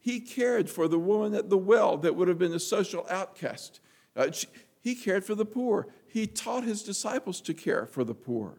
He 0.00 0.20
cared 0.20 0.70
for 0.70 0.88
the 0.88 0.98
woman 0.98 1.34
at 1.34 1.50
the 1.50 1.58
well 1.58 1.98
that 1.98 2.16
would 2.16 2.28
have 2.28 2.38
been 2.38 2.54
a 2.54 2.60
social 2.60 3.06
outcast. 3.10 3.80
Uh, 4.16 4.30
she, 4.30 4.46
he 4.80 4.94
cared 4.94 5.24
for 5.24 5.34
the 5.34 5.44
poor. 5.44 5.88
He 6.08 6.26
taught 6.26 6.64
his 6.64 6.82
disciples 6.82 7.40
to 7.42 7.54
care 7.54 7.84
for 7.84 8.02
the 8.02 8.14
poor. 8.14 8.58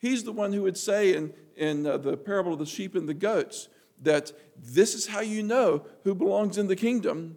He's 0.00 0.24
the 0.24 0.32
one 0.32 0.52
who 0.54 0.62
would 0.62 0.78
say 0.78 1.14
in, 1.14 1.34
in 1.56 1.86
uh, 1.86 1.98
the 1.98 2.16
parable 2.16 2.54
of 2.54 2.58
the 2.58 2.66
sheep 2.66 2.94
and 2.94 3.06
the 3.06 3.14
goats 3.14 3.68
that 4.00 4.32
this 4.56 4.94
is 4.94 5.08
how 5.08 5.20
you 5.20 5.42
know 5.42 5.84
who 6.04 6.14
belongs 6.14 6.56
in 6.56 6.68
the 6.68 6.76
kingdom 6.76 7.36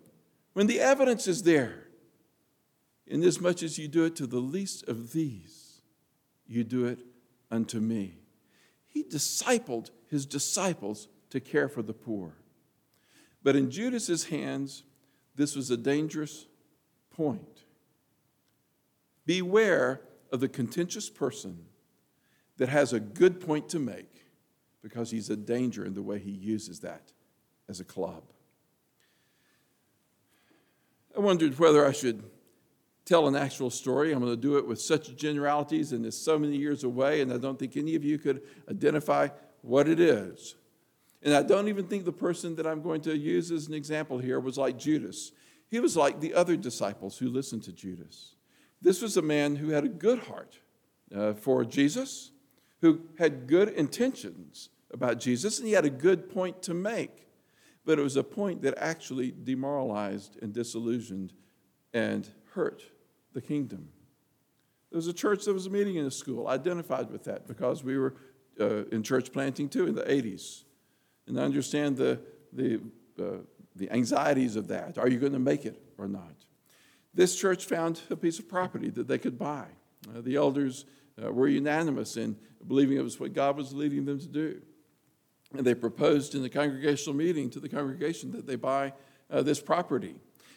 when 0.54 0.68
the 0.68 0.80
evidence 0.80 1.28
is 1.28 1.44
there. 1.44 1.88
Inasmuch 3.06 3.62
as 3.64 3.78
you 3.78 3.90
do 3.90 4.06
it 4.06 4.16
to 4.16 4.26
the 4.26 4.40
least 4.40 4.88
of 4.88 5.12
these, 5.12 5.82
you 6.48 6.64
do 6.64 6.86
it 6.86 7.06
unto 7.52 7.82
me. 7.82 8.20
He 8.88 9.04
discipled 9.04 9.90
his 10.08 10.26
disciples 10.26 11.10
to 11.32 11.42
care 11.42 11.68
for 11.68 11.82
the 11.82 11.94
poor. 11.94 12.38
But 13.44 13.58
in 13.58 13.72
Judas's 13.72 14.26
hands, 14.26 14.84
this 15.36 15.54
was 15.54 15.70
a 15.70 15.76
dangerous 15.76 16.46
point. 17.12 17.64
Beware 19.26 20.00
of 20.32 20.40
the 20.40 20.48
contentious 20.48 21.10
person 21.10 21.66
that 22.58 22.70
has 22.70 22.94
a 22.94 23.00
good 23.00 23.40
point 23.40 23.70
to 23.70 23.80
make 23.80 24.26
because 24.82 25.12
he's 25.12 25.30
a 25.30 25.36
danger 25.36 25.86
in 25.86 25.94
the 25.94 26.02
way 26.02 26.20
he 26.20 26.32
uses 26.32 26.82
that 26.82 27.12
as 27.70 27.80
a 27.80 27.84
club. 27.84 28.24
I 31.16 31.20
wondered 31.20 31.58
whether 31.60 31.86
I 31.86 31.92
should 31.92 32.24
tell 33.06 33.28
an 33.28 33.36
actual 33.36 33.70
story. 33.70 34.12
I'm 34.12 34.20
going 34.20 34.32
to 34.32 34.38
do 34.38 34.58
it 34.58 34.68
with 34.68 34.82
such 34.82 35.16
generalities, 35.16 35.92
and 35.92 36.06
it's 36.06 36.18
so 36.18 36.40
many 36.40 36.58
years 36.58 36.84
away, 36.84 37.22
and 37.22 37.32
I 37.32 37.38
don't 37.38 37.60
think 37.60 37.78
any 37.78 37.96
of 37.96 38.04
you 38.04 38.18
could 38.18 38.42
identify 38.70 39.30
what 39.62 39.88
it 39.88 40.00
is. 40.00 40.56
And 41.22 41.34
I 41.34 41.44
don't 41.44 41.70
even 41.70 41.88
think 41.88 42.04
the 42.04 42.12
person 42.12 42.56
that 42.56 42.68
I'm 42.68 42.82
going 42.82 43.02
to 43.02 43.18
use 43.18 43.52
as 43.52 43.68
an 43.68 43.74
example 43.74 44.18
here 44.18 44.40
was 44.40 44.58
like 44.58 44.78
Judas. 44.78 45.32
He 45.70 45.80
was 45.80 45.96
like 45.96 46.20
the 46.20 46.34
other 46.34 46.58
disciples 46.58 47.18
who 47.18 47.30
listened 47.30 47.64
to 47.64 47.72
Judas. 47.72 48.36
This 48.82 49.02
was 49.02 49.16
a 49.16 49.22
man 49.22 49.56
who 49.56 49.70
had 49.70 49.86
a 49.86 49.90
good 49.90 50.20
heart 50.20 50.60
uh, 51.16 51.34
for 51.34 51.64
Jesus, 51.64 52.32
who 52.84 53.00
had 53.18 53.48
good 53.48 53.70
intentions 53.70 54.68
about 54.92 55.18
Jesus, 55.18 55.58
and 55.58 55.66
he 55.66 55.74
had 55.74 55.86
a 55.86 55.90
good 55.90 56.30
point 56.30 56.62
to 56.64 56.74
make. 56.74 57.30
But 57.86 57.98
it 57.98 58.02
was 58.02 58.18
a 58.18 58.24
point 58.24 58.62
that 58.64 58.74
actually 58.78 59.34
demoralized 59.42 60.38
and 60.42 60.52
disillusioned 60.52 61.32
and 61.94 62.28
hurt 62.52 62.84
the 63.32 63.40
kingdom. 63.40 63.88
There 64.92 64.98
was 64.98 65.08
a 65.08 65.14
church 65.14 65.46
that 65.46 65.54
was 65.54 65.70
meeting 65.70 65.96
in 65.96 66.06
a 66.06 66.12
school, 66.12 66.50
identified 66.50 67.10
with 67.10 67.24
that 67.24 67.48
because 67.48 67.86
we 67.86 67.98
were 67.98 68.16
uh, 68.60 68.84
in 68.88 69.02
church 69.02 69.32
planting 69.32 69.70
too 69.70 69.88
in 69.88 69.96
the 69.96 70.04
80s. 70.04 70.64
And 71.26 71.40
I 71.40 71.44
understand 71.44 71.96
the, 71.96 72.20
the, 72.52 72.82
uh, 73.18 73.38
the 73.78 73.90
anxieties 73.92 74.58
of 74.58 74.68
that. 74.68 74.98
Are 74.98 75.08
you 75.08 75.20
going 75.20 75.32
to 75.32 75.40
make 75.40 75.66
it 75.66 75.82
or 75.98 76.10
not? 76.10 76.36
This 77.14 77.38
church 77.38 77.64
found 77.64 78.02
a 78.10 78.18
piece 78.18 78.40
of 78.40 78.50
property 78.50 78.90
that 78.90 79.08
they 79.08 79.20
could 79.20 79.40
buy. 79.40 79.68
Uh, 80.14 80.20
the 80.20 80.36
elders 80.36 80.84
uh, 81.22 81.32
were 81.32 81.48
unanimous 81.48 82.18
in 82.18 82.38
believing 82.68 82.98
it 82.98 83.04
was 83.04 83.20
what 83.20 83.34
God 83.34 83.58
was 83.58 83.74
leading 83.74 84.06
them 84.06 84.20
to 84.20 84.28
do. 84.28 84.62
And 85.56 85.66
they 85.66 85.76
proposed 85.76 86.34
in 86.34 86.42
the 86.42 86.50
congregational 86.50 87.16
meeting 87.16 87.50
to 87.52 87.60
the 87.60 87.70
congregation 87.70 88.32
that 88.32 88.48
they 88.48 88.56
buy 88.56 88.94
uh, 89.30 89.42
this 89.42 89.60
property. 89.60 90.16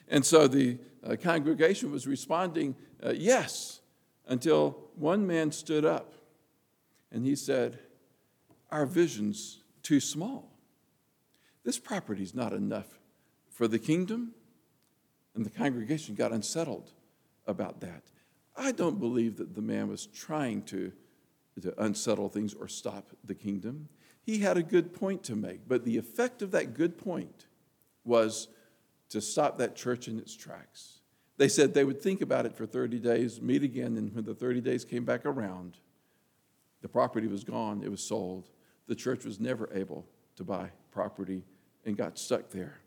And 0.09 0.25
so 0.25 0.47
the 0.49 0.79
uh, 1.05 1.17
congregation 1.17 1.91
was 1.91 2.07
responding, 2.07 2.77
uh, 3.05 3.13
yes, 3.15 3.81
until 4.27 4.79
one 4.95 5.27
man 5.27 5.53
stood 5.53 5.85
up 5.85 6.15
and 7.13 7.27
he 7.27 7.37
said, 7.37 7.79
Our 8.71 8.87
vision's 8.87 9.63
too 9.83 10.01
small. 10.01 10.53
This 11.65 11.79
property's 11.79 12.35
not 12.35 12.53
enough 12.53 12.99
for 13.51 13.69
the 13.69 13.79
kingdom. 13.79 14.35
And 15.35 15.45
the 15.45 15.51
congregation 15.51 16.15
got 16.15 16.33
unsettled 16.33 16.91
about 17.47 17.81
that. 17.81 18.05
I 18.57 18.73
don't 18.73 18.99
believe 18.99 19.37
that 19.37 19.55
the 19.55 19.63
man 19.63 19.89
was 19.89 20.07
trying 20.07 20.63
to, 20.65 20.93
to 21.61 21.83
unsettle 21.83 22.29
things 22.29 22.55
or 22.55 22.69
stop 22.69 23.11
the 23.25 23.35
kingdom. 23.35 23.89
He 24.23 24.39
had 24.39 24.57
a 24.57 24.63
good 24.63 24.93
point 24.93 25.23
to 25.25 25.37
make, 25.37 25.69
but 25.69 25.85
the 25.85 25.97
effect 25.99 26.43
of 26.43 26.51
that 26.53 26.75
good 26.75 26.99
point 26.99 27.47
was 28.05 28.49
to 29.11 29.21
stop 29.21 29.59
that 29.59 29.77
church 29.77 30.09
in 30.09 30.19
its 30.19 30.35
tracks. 30.35 31.01
They 31.37 31.49
said 31.49 31.75
they 31.75 31.85
would 31.85 32.01
think 32.01 32.23
about 32.23 32.47
it 32.47 32.57
for 32.57 32.67
30 32.67 32.99
days, 32.99 33.41
meet 33.41 33.63
again, 33.63 33.97
and 33.97 34.15
when 34.15 34.25
the 34.25 34.35
30 34.35 34.61
days 34.63 34.85
came 34.85 35.05
back 35.05 35.27
around, 35.27 35.77
the 36.81 36.89
property 36.89 37.27
was 37.27 37.45
gone, 37.45 37.83
it 37.83 37.91
was 37.91 38.03
sold. 38.03 38.49
The 38.87 38.95
church 38.95 39.25
was 39.25 39.39
never 39.39 39.69
able 39.75 40.07
to 40.37 40.45
buy 40.45 40.71
property 40.91 41.45
and 41.85 41.97
got 41.97 42.19
stuck 42.19 42.51
there. 42.51 42.81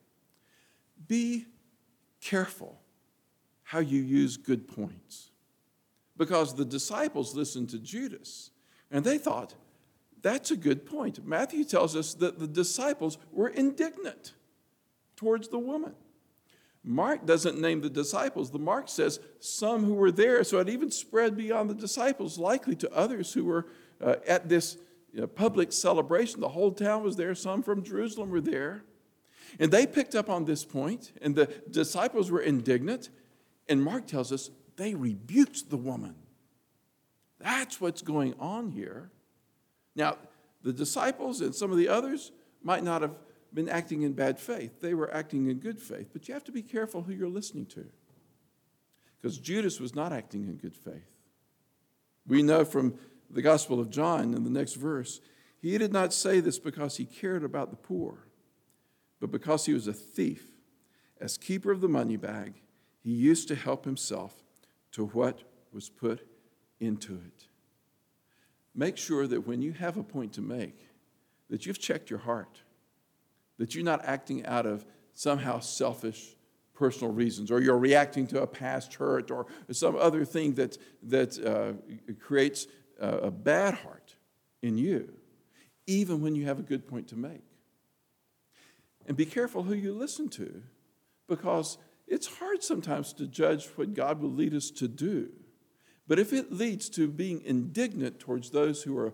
Be 1.07 1.45
careful 2.21 2.79
how 3.63 3.79
you 3.79 4.01
use 4.01 4.35
good 4.35 4.67
points. 4.67 5.31
Because 6.19 6.53
the 6.53 6.65
disciples 6.65 7.33
listened 7.33 7.69
to 7.69 7.79
Judas 7.79 8.51
and 8.91 9.03
they 9.05 9.17
thought, 9.17 9.55
that's 10.21 10.51
a 10.51 10.57
good 10.57 10.85
point. 10.85 11.25
Matthew 11.25 11.63
tells 11.63 11.95
us 11.95 12.13
that 12.15 12.39
the 12.39 12.47
disciples 12.47 13.17
were 13.31 13.47
indignant 13.47 14.33
towards 15.15 15.47
the 15.47 15.57
woman. 15.57 15.95
Mark 16.83 17.25
doesn't 17.25 17.59
name 17.59 17.79
the 17.79 17.89
disciples. 17.89 18.51
The 18.51 18.59
Mark 18.59 18.89
says 18.89 19.21
some 19.39 19.85
who 19.85 19.93
were 19.93 20.11
there, 20.11 20.43
so 20.43 20.59
it 20.59 20.67
even 20.67 20.91
spread 20.91 21.37
beyond 21.37 21.69
the 21.69 21.73
disciples, 21.73 22.37
likely 22.37 22.75
to 22.75 22.93
others 22.93 23.31
who 23.31 23.45
were 23.45 23.67
uh, 24.03 24.15
at 24.27 24.49
this 24.49 24.77
you 25.13 25.21
know, 25.21 25.27
public 25.27 25.71
celebration. 25.71 26.41
The 26.41 26.49
whole 26.49 26.71
town 26.71 27.01
was 27.01 27.15
there, 27.15 27.33
some 27.33 27.63
from 27.63 27.81
Jerusalem 27.81 28.29
were 28.29 28.41
there. 28.41 28.83
And 29.57 29.71
they 29.71 29.87
picked 29.87 30.15
up 30.15 30.29
on 30.29 30.43
this 30.43 30.65
point, 30.65 31.13
and 31.21 31.33
the 31.33 31.45
disciples 31.69 32.29
were 32.29 32.41
indignant. 32.41 33.09
And 33.69 33.81
Mark 33.81 34.05
tells 34.05 34.33
us 34.33 34.49
they 34.79 34.95
rebuked 34.95 35.69
the 35.69 35.77
woman. 35.77 36.15
That's 37.39 37.81
what's 37.81 38.01
going 38.01 38.33
on 38.39 38.71
here. 38.71 39.11
Now, 39.93 40.17
the 40.63 40.71
disciples 40.71 41.41
and 41.41 41.53
some 41.53 41.69
of 41.69 41.77
the 41.77 41.89
others 41.89 42.31
might 42.63 42.83
not 42.83 43.01
have 43.01 43.13
been 43.53 43.67
acting 43.67 44.03
in 44.03 44.13
bad 44.13 44.39
faith. 44.39 44.79
They 44.79 44.93
were 44.93 45.13
acting 45.13 45.49
in 45.49 45.59
good 45.59 45.81
faith. 45.81 46.09
But 46.13 46.27
you 46.27 46.33
have 46.33 46.45
to 46.45 46.51
be 46.53 46.61
careful 46.61 47.01
who 47.01 47.11
you're 47.11 47.27
listening 47.27 47.65
to. 47.67 47.85
Because 49.21 49.37
Judas 49.37 49.81
was 49.81 49.93
not 49.93 50.13
acting 50.13 50.43
in 50.43 50.55
good 50.55 50.75
faith. 50.75 51.11
We 52.25 52.41
know 52.41 52.63
from 52.63 52.97
the 53.29 53.41
Gospel 53.41 53.81
of 53.81 53.89
John 53.89 54.33
in 54.33 54.45
the 54.45 54.49
next 54.49 54.75
verse, 54.75 55.19
he 55.61 55.77
did 55.77 55.91
not 55.91 56.13
say 56.13 56.39
this 56.39 56.57
because 56.57 56.95
he 56.95 57.05
cared 57.05 57.43
about 57.43 57.69
the 57.69 57.75
poor, 57.75 58.27
but 59.19 59.29
because 59.29 59.65
he 59.65 59.73
was 59.73 59.87
a 59.87 59.93
thief. 59.93 60.45
As 61.19 61.37
keeper 61.37 61.69
of 61.69 61.81
the 61.81 61.89
money 61.89 62.15
bag, 62.15 62.61
he 63.03 63.11
used 63.11 63.49
to 63.49 63.55
help 63.55 63.83
himself 63.83 64.33
to 64.91 65.05
what 65.05 65.43
was 65.71 65.89
put 65.89 66.25
into 66.79 67.13
it. 67.13 67.47
Make 68.73 68.97
sure 68.97 69.27
that 69.27 69.47
when 69.47 69.61
you 69.61 69.73
have 69.73 69.97
a 69.97 70.03
point 70.03 70.33
to 70.33 70.41
make, 70.41 70.77
that 71.49 71.65
you've 71.65 71.79
checked 71.79 72.09
your 72.09 72.19
heart 72.19 72.61
that 73.59 73.75
you're 73.75 73.83
not 73.83 74.03
acting 74.05 74.43
out 74.45 74.65
of 74.65 74.85
somehow 75.13 75.59
selfish 75.59 76.35
personal 76.73 77.13
reasons, 77.13 77.51
or 77.51 77.61
you're 77.61 77.77
reacting 77.77 78.25
to 78.25 78.41
a 78.41 78.47
past 78.47 78.93
hurt 78.95 79.29
or 79.29 79.45
some 79.69 79.97
other 79.97 80.23
thing 80.23 80.53
that, 80.53 80.77
that 81.03 81.37
uh, 81.45 81.73
creates 82.21 82.67
a, 82.99 83.09
a 83.17 83.31
bad 83.31 83.73
heart 83.73 84.15
in 84.61 84.77
you, 84.77 85.13
even 85.87 86.21
when 86.21 86.35
you 86.35 86.45
have 86.45 86.57
a 86.57 86.63
good 86.63 86.87
point 86.87 87.09
to 87.09 87.17
make. 87.17 87.43
And 89.05 89.17
be 89.17 89.25
careful 89.25 89.63
who 89.63 89.73
you 89.73 89.93
listen 89.93 90.29
to, 90.29 90.63
because 91.27 91.77
it's 92.09 92.27
hard 92.39 92.63
sometimes 92.63 93.13
to 93.13 93.27
judge 93.27 93.67
what 93.75 93.93
God 93.93 94.21
will 94.21 94.31
lead 94.31 94.53
us 94.53 94.71
to 94.71 94.87
do. 94.87 95.29
But 96.07 96.19
if 96.19 96.33
it 96.33 96.51
leads 96.51 96.89
to 96.89 97.07
being 97.07 97.41
indignant 97.45 98.19
towards 98.19 98.49
those 98.49 98.83
who 98.83 98.97
are 98.97 99.13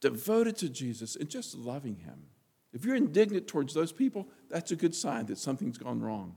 devoted 0.00 0.56
to 0.58 0.68
Jesus 0.68 1.16
and 1.16 1.28
just 1.28 1.56
loving 1.56 1.96
Him, 1.96 2.26
if 2.74 2.84
you're 2.84 2.96
indignant 2.96 3.48
towards 3.48 3.72
those 3.72 3.92
people, 3.92 4.28
that's 4.50 4.70
a 4.70 4.76
good 4.76 4.94
sign 4.94 5.26
that 5.26 5.38
something's 5.38 5.78
gone 5.78 6.00
wrong. 6.00 6.36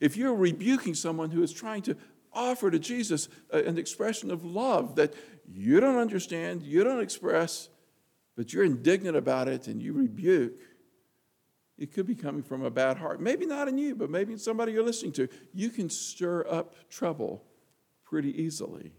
If 0.00 0.16
you're 0.16 0.34
rebuking 0.34 0.94
someone 0.94 1.30
who 1.30 1.42
is 1.42 1.52
trying 1.52 1.82
to 1.82 1.96
offer 2.32 2.70
to 2.70 2.78
Jesus 2.78 3.28
an 3.52 3.78
expression 3.78 4.30
of 4.30 4.44
love 4.44 4.94
that 4.96 5.14
you 5.48 5.80
don't 5.80 5.98
understand, 5.98 6.62
you 6.62 6.84
don't 6.84 7.00
express, 7.00 7.68
but 8.36 8.52
you're 8.52 8.64
indignant 8.64 9.16
about 9.16 9.48
it 9.48 9.66
and 9.66 9.82
you 9.82 9.92
rebuke, 9.92 10.52
it 11.78 11.92
could 11.92 12.06
be 12.06 12.14
coming 12.14 12.42
from 12.42 12.64
a 12.64 12.70
bad 12.70 12.96
heart. 12.96 13.20
Maybe 13.20 13.44
not 13.46 13.68
in 13.68 13.76
you, 13.76 13.94
but 13.94 14.10
maybe 14.10 14.32
in 14.32 14.38
somebody 14.38 14.72
you're 14.72 14.82
listening 14.82 15.12
to. 15.12 15.28
You 15.52 15.70
can 15.70 15.90
stir 15.90 16.46
up 16.48 16.74
trouble 16.88 17.44
pretty 18.04 18.42
easily 18.42 18.92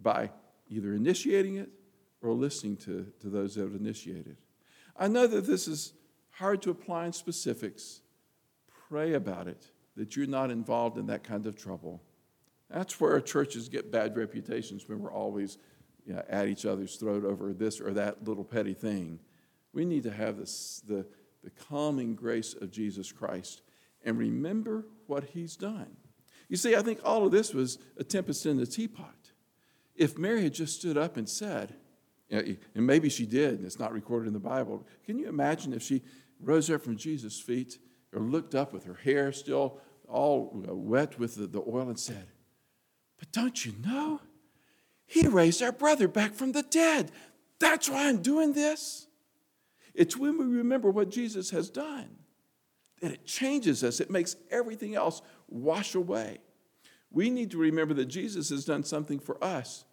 by 0.00 0.30
either 0.68 0.94
initiating 0.94 1.56
it 1.56 1.70
or 2.22 2.32
listening 2.32 2.76
to, 2.76 3.06
to 3.20 3.28
those 3.28 3.54
that 3.54 3.62
have 3.62 3.74
initiated. 3.74 4.36
I 4.96 5.08
know 5.08 5.26
that 5.26 5.46
this 5.46 5.66
is 5.66 5.92
hard 6.30 6.62
to 6.62 6.70
apply 6.70 7.06
in 7.06 7.12
specifics. 7.12 8.00
Pray 8.88 9.14
about 9.14 9.48
it, 9.48 9.70
that 9.96 10.16
you're 10.16 10.26
not 10.26 10.50
involved 10.50 10.98
in 10.98 11.06
that 11.06 11.24
kind 11.24 11.46
of 11.46 11.56
trouble. 11.56 12.02
That's 12.70 13.00
where 13.00 13.20
churches 13.20 13.68
get 13.68 13.90
bad 13.90 14.16
reputations 14.16 14.88
when 14.88 15.00
we're 15.00 15.12
always 15.12 15.58
you 16.06 16.14
know, 16.14 16.22
at 16.28 16.48
each 16.48 16.64
other's 16.64 16.96
throat 16.96 17.24
over 17.24 17.52
this 17.52 17.80
or 17.80 17.92
that 17.94 18.26
little 18.26 18.44
petty 18.44 18.74
thing. 18.74 19.20
We 19.72 19.84
need 19.84 20.04
to 20.04 20.10
have 20.10 20.38
this, 20.38 20.82
the, 20.86 21.06
the 21.42 21.50
calming 21.50 22.14
grace 22.14 22.54
of 22.54 22.70
Jesus 22.70 23.12
Christ 23.12 23.62
and 24.04 24.18
remember 24.18 24.86
what 25.06 25.24
he's 25.24 25.56
done. 25.56 25.96
You 26.48 26.56
see, 26.56 26.74
I 26.74 26.82
think 26.82 27.00
all 27.04 27.26
of 27.26 27.32
this 27.32 27.52
was 27.52 27.78
a 27.96 28.04
tempest 28.04 28.46
in 28.46 28.56
the 28.56 28.66
teapot. 28.66 29.14
If 29.94 30.16
Mary 30.16 30.42
had 30.42 30.54
just 30.54 30.78
stood 30.78 30.96
up 30.96 31.16
and 31.16 31.28
said, 31.28 31.74
and 32.30 32.58
maybe 32.74 33.08
she 33.08 33.26
did, 33.26 33.54
and 33.54 33.64
it's 33.64 33.78
not 33.78 33.92
recorded 33.92 34.28
in 34.28 34.32
the 34.34 34.38
Bible. 34.38 34.86
Can 35.04 35.18
you 35.18 35.28
imagine 35.28 35.72
if 35.72 35.82
she 35.82 36.02
rose 36.40 36.70
up 36.70 36.82
from 36.82 36.96
Jesus' 36.96 37.40
feet 37.40 37.78
or 38.12 38.20
looked 38.20 38.54
up 38.54 38.72
with 38.72 38.84
her 38.84 38.94
hair 38.94 39.32
still 39.32 39.80
all 40.06 40.50
wet 40.52 41.18
with 41.18 41.52
the, 41.52 41.60
oil 41.60 41.88
and 41.88 41.98
said, 41.98 42.28
But 43.18 43.32
don't 43.32 43.64
you 43.64 43.74
know? 43.84 44.20
He 45.06 45.26
raised 45.26 45.62
our 45.62 45.72
brother 45.72 46.06
back 46.06 46.34
from 46.34 46.52
the 46.52 46.62
dead. 46.62 47.10
That's 47.58 47.88
why 47.88 48.08
I'm 48.08 48.22
doing 48.22 48.52
this. 48.52 49.07
It's 49.98 50.16
when 50.16 50.38
we 50.38 50.44
remember 50.44 50.92
what 50.92 51.10
Jesus 51.10 51.50
has 51.50 51.68
done 51.68 52.08
that 53.00 53.10
it 53.10 53.26
changes 53.26 53.82
us, 53.82 53.98
it 53.98 54.10
makes 54.10 54.36
everything 54.48 54.94
else 54.94 55.22
wash 55.48 55.96
away. 55.96 56.38
We 57.10 57.30
need 57.30 57.50
to 57.50 57.58
remember 57.58 57.94
that 57.94 58.06
Jesus 58.06 58.50
has 58.50 58.64
done 58.64 58.84
something 58.84 59.18
for 59.18 59.42
us 59.42 59.84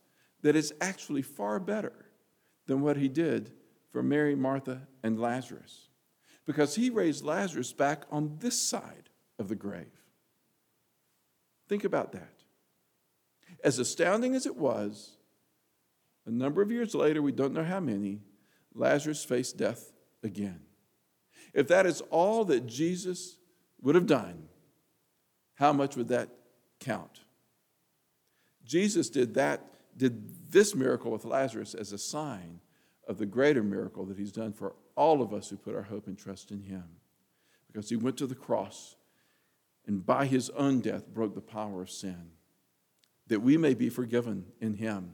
that 0.43 0.55
is 0.55 0.75
actually 0.79 1.23
far 1.23 1.59
better 1.59 2.05
than 2.67 2.81
what 2.81 2.97
he 2.97 3.07
did 3.07 3.51
for 3.91 4.03
Mary, 4.03 4.35
Martha, 4.35 4.87
and 5.01 5.19
Lazarus 5.19 5.89
because 6.45 6.75
he 6.75 6.91
raised 6.91 7.25
Lazarus 7.25 7.73
back 7.73 8.03
on 8.11 8.37
this 8.39 8.61
side 8.61 9.09
of 9.39 9.47
the 9.47 9.55
grave. 9.55 10.03
Think 11.67 11.83
about 11.83 12.11
that. 12.11 12.43
As 13.63 13.79
astounding 13.79 14.35
as 14.35 14.45
it 14.45 14.55
was, 14.55 15.17
a 16.27 16.31
number 16.31 16.61
of 16.61 16.71
years 16.71 16.93
later, 16.93 17.23
we 17.23 17.31
don't 17.31 17.53
know 17.53 17.63
how 17.63 17.79
many, 17.79 18.21
Lazarus 18.75 19.23
faced 19.23 19.57
death 19.57 19.93
again. 20.25 20.59
If 21.53 21.67
that 21.69 21.85
is 21.85 22.01
all 22.09 22.43
that 22.45 22.67
Jesus 22.67 23.37
would 23.81 23.95
have 23.95 24.07
done, 24.07 24.49
how 25.53 25.71
much 25.71 25.95
would 25.95 26.09
that 26.09 26.29
count? 26.79 27.21
Jesus 28.65 29.09
did 29.09 29.35
that 29.35 29.61
did 29.97 30.51
this 30.51 30.75
miracle 30.75 31.11
with 31.11 31.25
Lazarus 31.25 31.73
as 31.73 31.91
a 31.91 31.97
sign 31.97 32.59
of 33.07 33.17
the 33.17 33.25
greater 33.25 33.63
miracle 33.63 34.05
that 34.05 34.17
he's 34.17 34.31
done 34.31 34.51
for 34.51 34.75
all 34.95 35.21
of 35.21 35.33
us 35.33 35.49
who 35.49 35.57
put 35.57 35.75
our 35.75 35.83
hope 35.83 36.07
and 36.07 36.17
trust 36.17 36.51
in 36.51 36.61
him. 36.61 36.83
Because 37.67 37.89
he 37.89 37.95
went 37.95 38.17
to 38.17 38.27
the 38.27 38.35
cross 38.35 38.95
and 39.85 40.05
by 40.05 40.25
his 40.25 40.49
own 40.51 40.81
death 40.81 41.07
broke 41.07 41.35
the 41.35 41.41
power 41.41 41.83
of 41.83 41.89
sin, 41.89 42.31
that 43.27 43.41
we 43.41 43.57
may 43.57 43.73
be 43.73 43.89
forgiven 43.89 44.45
in 44.59 44.73
him. 44.73 45.13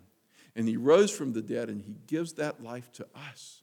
And 0.56 0.68
he 0.68 0.78
rose 0.78 1.12
from 1.12 1.34
the 1.34 1.42
dead 1.42 1.70
and 1.70 1.82
he 1.82 1.96
gives 2.08 2.34
that 2.34 2.64
life 2.64 2.92
to 2.94 3.08
us. 3.30 3.62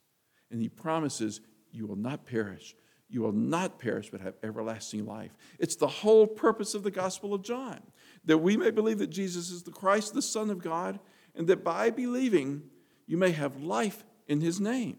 And 0.51 0.61
he 0.61 0.69
promises, 0.69 1.41
You 1.71 1.87
will 1.87 1.95
not 1.95 2.25
perish. 2.25 2.75
You 3.09 3.21
will 3.21 3.31
not 3.31 3.79
perish, 3.79 4.09
but 4.11 4.21
have 4.21 4.35
everlasting 4.43 5.05
life. 5.05 5.35
It's 5.57 5.75
the 5.75 5.87
whole 5.87 6.27
purpose 6.27 6.75
of 6.75 6.83
the 6.83 6.91
Gospel 6.91 7.33
of 7.33 7.41
John 7.41 7.81
that 8.25 8.37
we 8.37 8.55
may 8.55 8.69
believe 8.69 8.99
that 8.99 9.09
Jesus 9.09 9.49
is 9.49 9.63
the 9.63 9.71
Christ, 9.71 10.13
the 10.13 10.21
Son 10.21 10.49
of 10.49 10.59
God, 10.59 10.99
and 11.35 11.47
that 11.47 11.63
by 11.63 11.89
believing 11.89 12.63
you 13.07 13.17
may 13.17 13.31
have 13.31 13.61
life 13.61 14.03
in 14.27 14.41
his 14.41 14.59
name. 14.59 14.97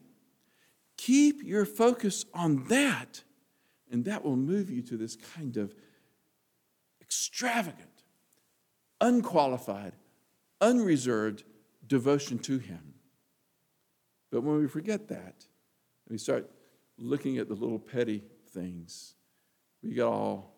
Keep 0.96 1.42
your 1.44 1.64
focus 1.64 2.24
on 2.34 2.64
that, 2.68 3.22
and 3.90 4.04
that 4.04 4.24
will 4.24 4.36
move 4.36 4.68
you 4.68 4.82
to 4.82 4.96
this 4.96 5.16
kind 5.16 5.56
of 5.56 5.72
extravagant, 7.00 8.04
unqualified, 9.00 9.94
unreserved 10.60 11.44
devotion 11.86 12.38
to 12.38 12.58
Him. 12.58 12.89
But 14.30 14.42
when 14.42 14.58
we 14.58 14.68
forget 14.68 15.08
that, 15.08 15.44
we 16.08 16.18
start 16.18 16.50
looking 16.98 17.38
at 17.38 17.48
the 17.48 17.54
little 17.54 17.78
petty 17.78 18.22
things, 18.50 19.14
we 19.82 19.94
get 19.94 20.04
all, 20.04 20.54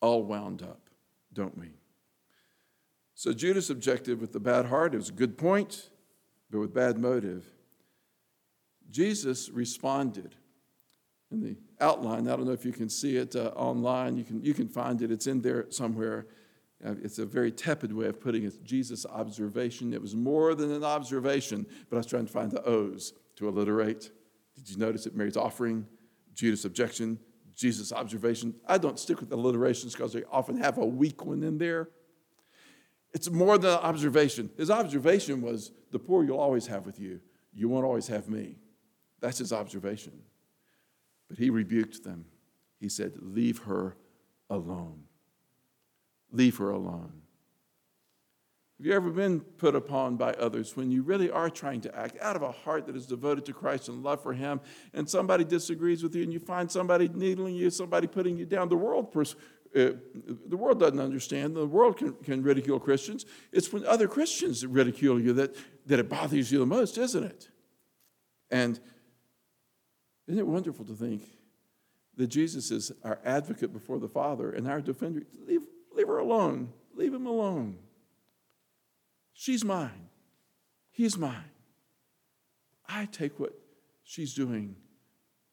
all 0.00 0.22
wound 0.22 0.62
up, 0.62 0.88
don't 1.32 1.56
we? 1.58 1.70
So 3.14 3.32
Judas' 3.32 3.70
objected 3.70 4.20
with 4.20 4.32
the 4.32 4.40
bad 4.40 4.66
heart, 4.66 4.94
it 4.94 4.98
was 4.98 5.08
a 5.08 5.12
good 5.12 5.38
point, 5.38 5.90
but 6.50 6.58
with 6.58 6.74
bad 6.74 6.98
motive. 6.98 7.44
Jesus 8.90 9.48
responded. 9.50 10.34
In 11.30 11.40
the 11.40 11.56
outline, 11.80 12.28
I 12.28 12.36
don't 12.36 12.44
know 12.44 12.52
if 12.52 12.64
you 12.64 12.72
can 12.72 12.88
see 12.88 13.16
it 13.16 13.34
uh, 13.34 13.52
online, 13.56 14.16
you 14.16 14.24
can, 14.24 14.44
you 14.44 14.54
can 14.54 14.68
find 14.68 15.00
it, 15.02 15.10
it's 15.10 15.26
in 15.26 15.40
there 15.40 15.66
somewhere. 15.70 16.26
Uh, 16.84 16.94
it's 17.02 17.18
a 17.18 17.26
very 17.26 17.52
tepid 17.52 17.92
way 17.92 18.06
of 18.06 18.20
putting 18.20 18.44
it. 18.44 18.62
Jesus' 18.64 19.04
observation. 19.06 19.92
It 19.92 20.00
was 20.00 20.14
more 20.14 20.54
than 20.54 20.72
an 20.72 20.84
observation, 20.84 21.66
but 21.88 21.96
I 21.96 21.98
was 21.98 22.06
trying 22.06 22.26
to 22.26 22.32
find 22.32 22.50
the 22.50 22.62
O's 22.64 23.12
to 23.36 23.48
alliterate. 23.48 24.10
Did 24.54 24.70
you 24.70 24.76
notice 24.76 25.06
it? 25.06 25.14
Mary's 25.14 25.36
offering, 25.36 25.86
Judas' 26.34 26.64
objection, 26.64 27.18
Jesus' 27.54 27.92
observation. 27.92 28.54
I 28.66 28.78
don't 28.78 28.98
stick 28.98 29.20
with 29.20 29.32
alliterations 29.32 29.92
because 29.92 30.12
they 30.12 30.24
often 30.30 30.56
have 30.58 30.78
a 30.78 30.86
weak 30.86 31.24
one 31.24 31.42
in 31.42 31.58
there. 31.58 31.88
It's 33.12 33.30
more 33.30 33.58
than 33.58 33.70
an 33.70 33.78
observation. 33.78 34.50
His 34.56 34.70
observation 34.70 35.40
was 35.40 35.70
the 35.92 35.98
poor 35.98 36.24
you'll 36.24 36.40
always 36.40 36.66
have 36.66 36.84
with 36.84 36.98
you. 36.98 37.20
You 37.52 37.68
won't 37.68 37.84
always 37.84 38.08
have 38.08 38.28
me. 38.28 38.56
That's 39.20 39.38
his 39.38 39.52
observation. 39.52 40.12
But 41.28 41.38
he 41.38 41.50
rebuked 41.50 42.02
them. 42.02 42.26
He 42.80 42.88
said, 42.88 43.14
Leave 43.20 43.58
her 43.58 43.96
alone. 44.50 45.04
Leave 46.32 46.56
her 46.56 46.70
alone. 46.70 47.12
Have 48.78 48.86
you 48.86 48.92
ever 48.92 49.10
been 49.10 49.40
put 49.40 49.76
upon 49.76 50.16
by 50.16 50.32
others 50.32 50.76
when 50.76 50.90
you 50.90 51.02
really 51.02 51.30
are 51.30 51.48
trying 51.48 51.80
to 51.82 51.96
act 51.96 52.16
out 52.20 52.34
of 52.34 52.42
a 52.42 52.50
heart 52.50 52.86
that 52.86 52.96
is 52.96 53.06
devoted 53.06 53.44
to 53.46 53.52
Christ 53.52 53.88
and 53.88 54.02
love 54.02 54.20
for 54.20 54.32
Him, 54.32 54.60
and 54.92 55.08
somebody 55.08 55.44
disagrees 55.44 56.02
with 56.02 56.14
you, 56.16 56.24
and 56.24 56.32
you 56.32 56.40
find 56.40 56.70
somebody 56.70 57.08
needling 57.08 57.54
you, 57.54 57.70
somebody 57.70 58.08
putting 58.08 58.36
you 58.36 58.44
down? 58.44 58.68
The 58.68 58.76
world, 58.76 59.12
pers- 59.12 59.36
uh, 59.76 59.92
the 60.46 60.56
world 60.56 60.80
doesn't 60.80 61.00
understand. 61.00 61.54
The 61.54 61.66
world 61.66 61.98
can, 61.98 62.14
can 62.14 62.42
ridicule 62.42 62.80
Christians. 62.80 63.26
It's 63.52 63.72
when 63.72 63.86
other 63.86 64.08
Christians 64.08 64.66
ridicule 64.66 65.20
you 65.20 65.32
that, 65.34 65.56
that 65.86 66.00
it 66.00 66.08
bothers 66.08 66.50
you 66.50 66.58
the 66.58 66.66
most, 66.66 66.98
isn't 66.98 67.24
it? 67.24 67.48
And 68.50 68.78
isn't 70.26 70.38
it 70.38 70.46
wonderful 70.46 70.84
to 70.86 70.94
think 70.94 71.24
that 72.16 72.26
Jesus 72.26 72.70
is 72.70 72.92
our 73.02 73.18
advocate 73.24 73.72
before 73.72 73.98
the 73.98 74.08
Father 74.08 74.50
and 74.50 74.68
our 74.68 74.80
defender? 74.80 75.22
Leave, 75.46 75.62
leave 75.94 76.08
her 76.08 76.18
alone. 76.18 76.72
Leave 76.94 77.14
him 77.14 77.26
alone. 77.26 77.78
She's 79.32 79.64
mine. 79.64 80.08
He's 80.90 81.18
mine. 81.18 81.50
I 82.88 83.06
take 83.06 83.40
what 83.40 83.52
she's 84.04 84.34
doing 84.34 84.76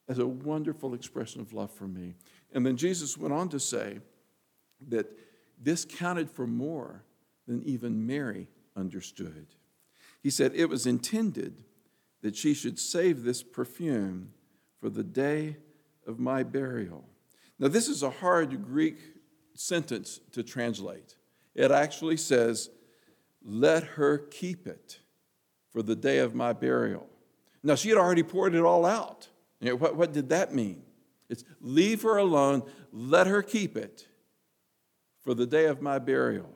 as 0.08 0.20
a 0.20 0.28
wonderful 0.28 0.94
expression 0.94 1.42
of 1.42 1.54
love 1.54 1.72
for 1.72 1.88
me. 1.88 2.16
And 2.54 2.66
then 2.66 2.78
Jesus 2.78 3.18
went 3.18 3.34
on 3.34 3.50
to 3.50 3.60
say 3.60 4.00
that 4.90 5.08
this 5.60 5.86
counted 5.86 6.30
for 6.30 6.46
more 6.46 7.04
than 7.48 7.64
even 7.64 8.06
Mary 8.06 8.48
understood. 8.76 9.48
He 10.22 10.30
said 10.30 10.52
it 10.54 10.70
was 10.70 10.86
intended 10.86 11.64
that 12.22 12.36
she 12.36 12.54
should 12.54 12.78
save 12.78 13.24
this 13.24 13.42
perfume 13.42 14.34
for 14.80 14.90
the 14.90 15.04
day 15.04 15.58
of 16.06 16.20
my 16.20 16.44
burial. 16.44 17.06
Now, 17.58 17.68
this 17.68 17.88
is 17.88 18.04
a 18.04 18.10
hard 18.10 18.66
Greek 18.66 18.98
sentence 19.56 20.20
to 20.32 20.44
translate. 20.44 21.16
It 21.56 21.72
actually 21.72 22.18
says, 22.18 22.70
let 23.44 23.84
her 23.84 24.18
keep 24.18 24.68
it 24.68 25.00
for 25.72 25.82
the 25.82 25.96
day 25.96 26.20
of 26.20 26.36
my 26.36 26.54
burial. 26.54 27.08
Now, 27.64 27.76
she 27.76 27.90
had 27.90 27.98
already 27.98 28.24
poured 28.24 28.56
it 28.56 28.64
all 28.64 28.86
out. 28.86 29.28
You 29.60 29.70
know, 29.70 29.76
what, 29.76 29.96
what 29.96 30.14
did 30.14 30.30
that 30.30 30.54
mean? 30.54 30.84
It's 31.30 31.44
leave 31.62 32.02
her 32.02 32.18
alone, 32.18 32.64
let 32.92 33.28
her 33.28 33.42
keep 33.42 33.78
it 33.78 34.08
for 35.22 35.34
the 35.34 35.46
day 35.46 35.66
of 35.66 35.82
my 35.82 36.00
burial. 36.00 36.50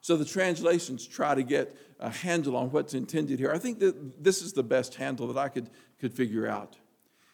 So 0.00 0.16
the 0.16 0.24
translations 0.24 1.06
try 1.06 1.34
to 1.34 1.42
get 1.42 1.76
a 1.98 2.10
handle 2.10 2.56
on 2.56 2.70
what's 2.70 2.94
intended 2.94 3.38
here. 3.38 3.52
I 3.52 3.58
think 3.58 3.80
that 3.80 4.22
this 4.22 4.42
is 4.42 4.52
the 4.52 4.62
best 4.62 4.94
handle 4.94 5.26
that 5.28 5.38
I 5.38 5.48
could, 5.48 5.70
could 5.98 6.12
figure 6.12 6.46
out. 6.46 6.76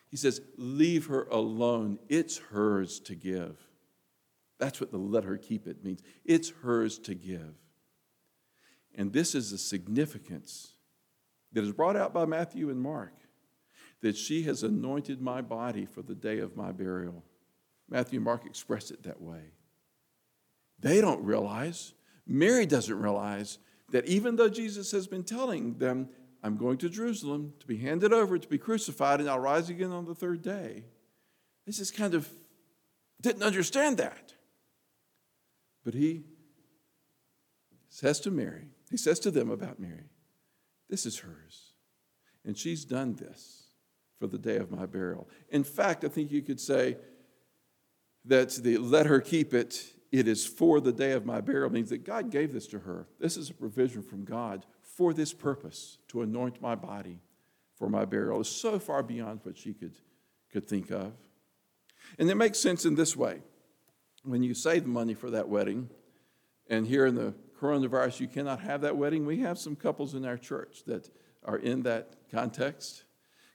He 0.08 0.16
says, 0.16 0.40
Leave 0.56 1.06
her 1.06 1.24
alone. 1.24 1.98
It's 2.08 2.38
hers 2.38 3.00
to 3.00 3.14
give. 3.14 3.58
That's 4.62 4.80
what 4.80 4.92
the 4.92 4.96
let 4.96 5.24
her 5.24 5.36
keep 5.38 5.66
it 5.66 5.82
means. 5.82 6.02
It's 6.24 6.52
hers 6.62 6.96
to 7.00 7.16
give. 7.16 7.56
And 8.94 9.12
this 9.12 9.34
is 9.34 9.50
the 9.50 9.58
significance 9.58 10.74
that 11.50 11.64
is 11.64 11.72
brought 11.72 11.96
out 11.96 12.14
by 12.14 12.26
Matthew 12.26 12.70
and 12.70 12.80
Mark 12.80 13.12
that 14.02 14.16
she 14.16 14.44
has 14.44 14.62
anointed 14.62 15.20
my 15.20 15.40
body 15.40 15.84
for 15.84 16.02
the 16.02 16.14
day 16.14 16.38
of 16.38 16.56
my 16.56 16.70
burial. 16.70 17.24
Matthew 17.90 18.18
and 18.18 18.24
Mark 18.24 18.46
express 18.46 18.92
it 18.92 19.02
that 19.02 19.20
way. 19.20 19.50
They 20.78 21.00
don't 21.00 21.24
realize, 21.24 21.92
Mary 22.24 22.64
doesn't 22.64 23.00
realize, 23.00 23.58
that 23.90 24.06
even 24.06 24.36
though 24.36 24.48
Jesus 24.48 24.92
has 24.92 25.08
been 25.08 25.24
telling 25.24 25.78
them, 25.78 26.08
I'm 26.40 26.56
going 26.56 26.78
to 26.78 26.88
Jerusalem 26.88 27.54
to 27.58 27.66
be 27.66 27.78
handed 27.78 28.12
over, 28.12 28.38
to 28.38 28.48
be 28.48 28.58
crucified, 28.58 29.18
and 29.18 29.28
I'll 29.28 29.40
rise 29.40 29.70
again 29.70 29.90
on 29.90 30.04
the 30.04 30.14
third 30.14 30.40
day, 30.40 30.84
they 31.66 31.72
just 31.72 31.96
kind 31.96 32.14
of 32.14 32.30
didn't 33.20 33.42
understand 33.42 33.96
that. 33.96 34.34
But 35.84 35.94
he 35.94 36.24
says 37.88 38.20
to 38.20 38.30
Mary, 38.30 38.68
he 38.90 38.96
says 38.96 39.18
to 39.20 39.30
them 39.30 39.50
about 39.50 39.80
Mary, 39.80 40.10
This 40.88 41.06
is 41.06 41.18
hers. 41.18 41.72
And 42.44 42.56
she's 42.56 42.84
done 42.84 43.14
this 43.14 43.68
for 44.18 44.26
the 44.26 44.38
day 44.38 44.56
of 44.56 44.70
my 44.70 44.86
burial. 44.86 45.28
In 45.50 45.64
fact, 45.64 46.04
I 46.04 46.08
think 46.08 46.30
you 46.30 46.42
could 46.42 46.60
say 46.60 46.96
that 48.24 48.50
the 48.50 48.78
let 48.78 49.06
her 49.06 49.20
keep 49.20 49.54
it, 49.54 49.84
it 50.10 50.28
is 50.28 50.46
for 50.46 50.80
the 50.80 50.92
day 50.92 51.12
of 51.12 51.24
my 51.24 51.40
burial 51.40 51.70
means 51.70 51.90
that 51.90 52.04
God 52.04 52.30
gave 52.30 52.52
this 52.52 52.66
to 52.68 52.80
her. 52.80 53.08
This 53.18 53.36
is 53.36 53.50
a 53.50 53.54
provision 53.54 54.02
from 54.02 54.24
God 54.24 54.66
for 54.80 55.12
this 55.12 55.32
purpose 55.32 55.98
to 56.08 56.22
anoint 56.22 56.60
my 56.60 56.74
body 56.74 57.20
for 57.74 57.88
my 57.88 58.04
burial. 58.04 58.40
It's 58.40 58.48
so 58.48 58.78
far 58.78 59.02
beyond 59.02 59.40
what 59.42 59.58
she 59.58 59.72
could, 59.72 59.94
could 60.52 60.68
think 60.68 60.90
of. 60.90 61.12
And 62.18 62.30
it 62.30 62.36
makes 62.36 62.58
sense 62.58 62.84
in 62.84 62.94
this 62.94 63.16
way. 63.16 63.40
When 64.24 64.42
you 64.42 64.54
save 64.54 64.86
money 64.86 65.14
for 65.14 65.30
that 65.30 65.48
wedding, 65.48 65.90
and 66.68 66.86
here 66.86 67.06
in 67.06 67.16
the 67.16 67.34
coronavirus, 67.60 68.20
you 68.20 68.28
cannot 68.28 68.60
have 68.60 68.82
that 68.82 68.96
wedding. 68.96 69.26
We 69.26 69.40
have 69.40 69.58
some 69.58 69.74
couples 69.74 70.14
in 70.14 70.24
our 70.24 70.36
church 70.36 70.84
that 70.86 71.10
are 71.44 71.56
in 71.56 71.82
that 71.82 72.14
context. 72.30 73.04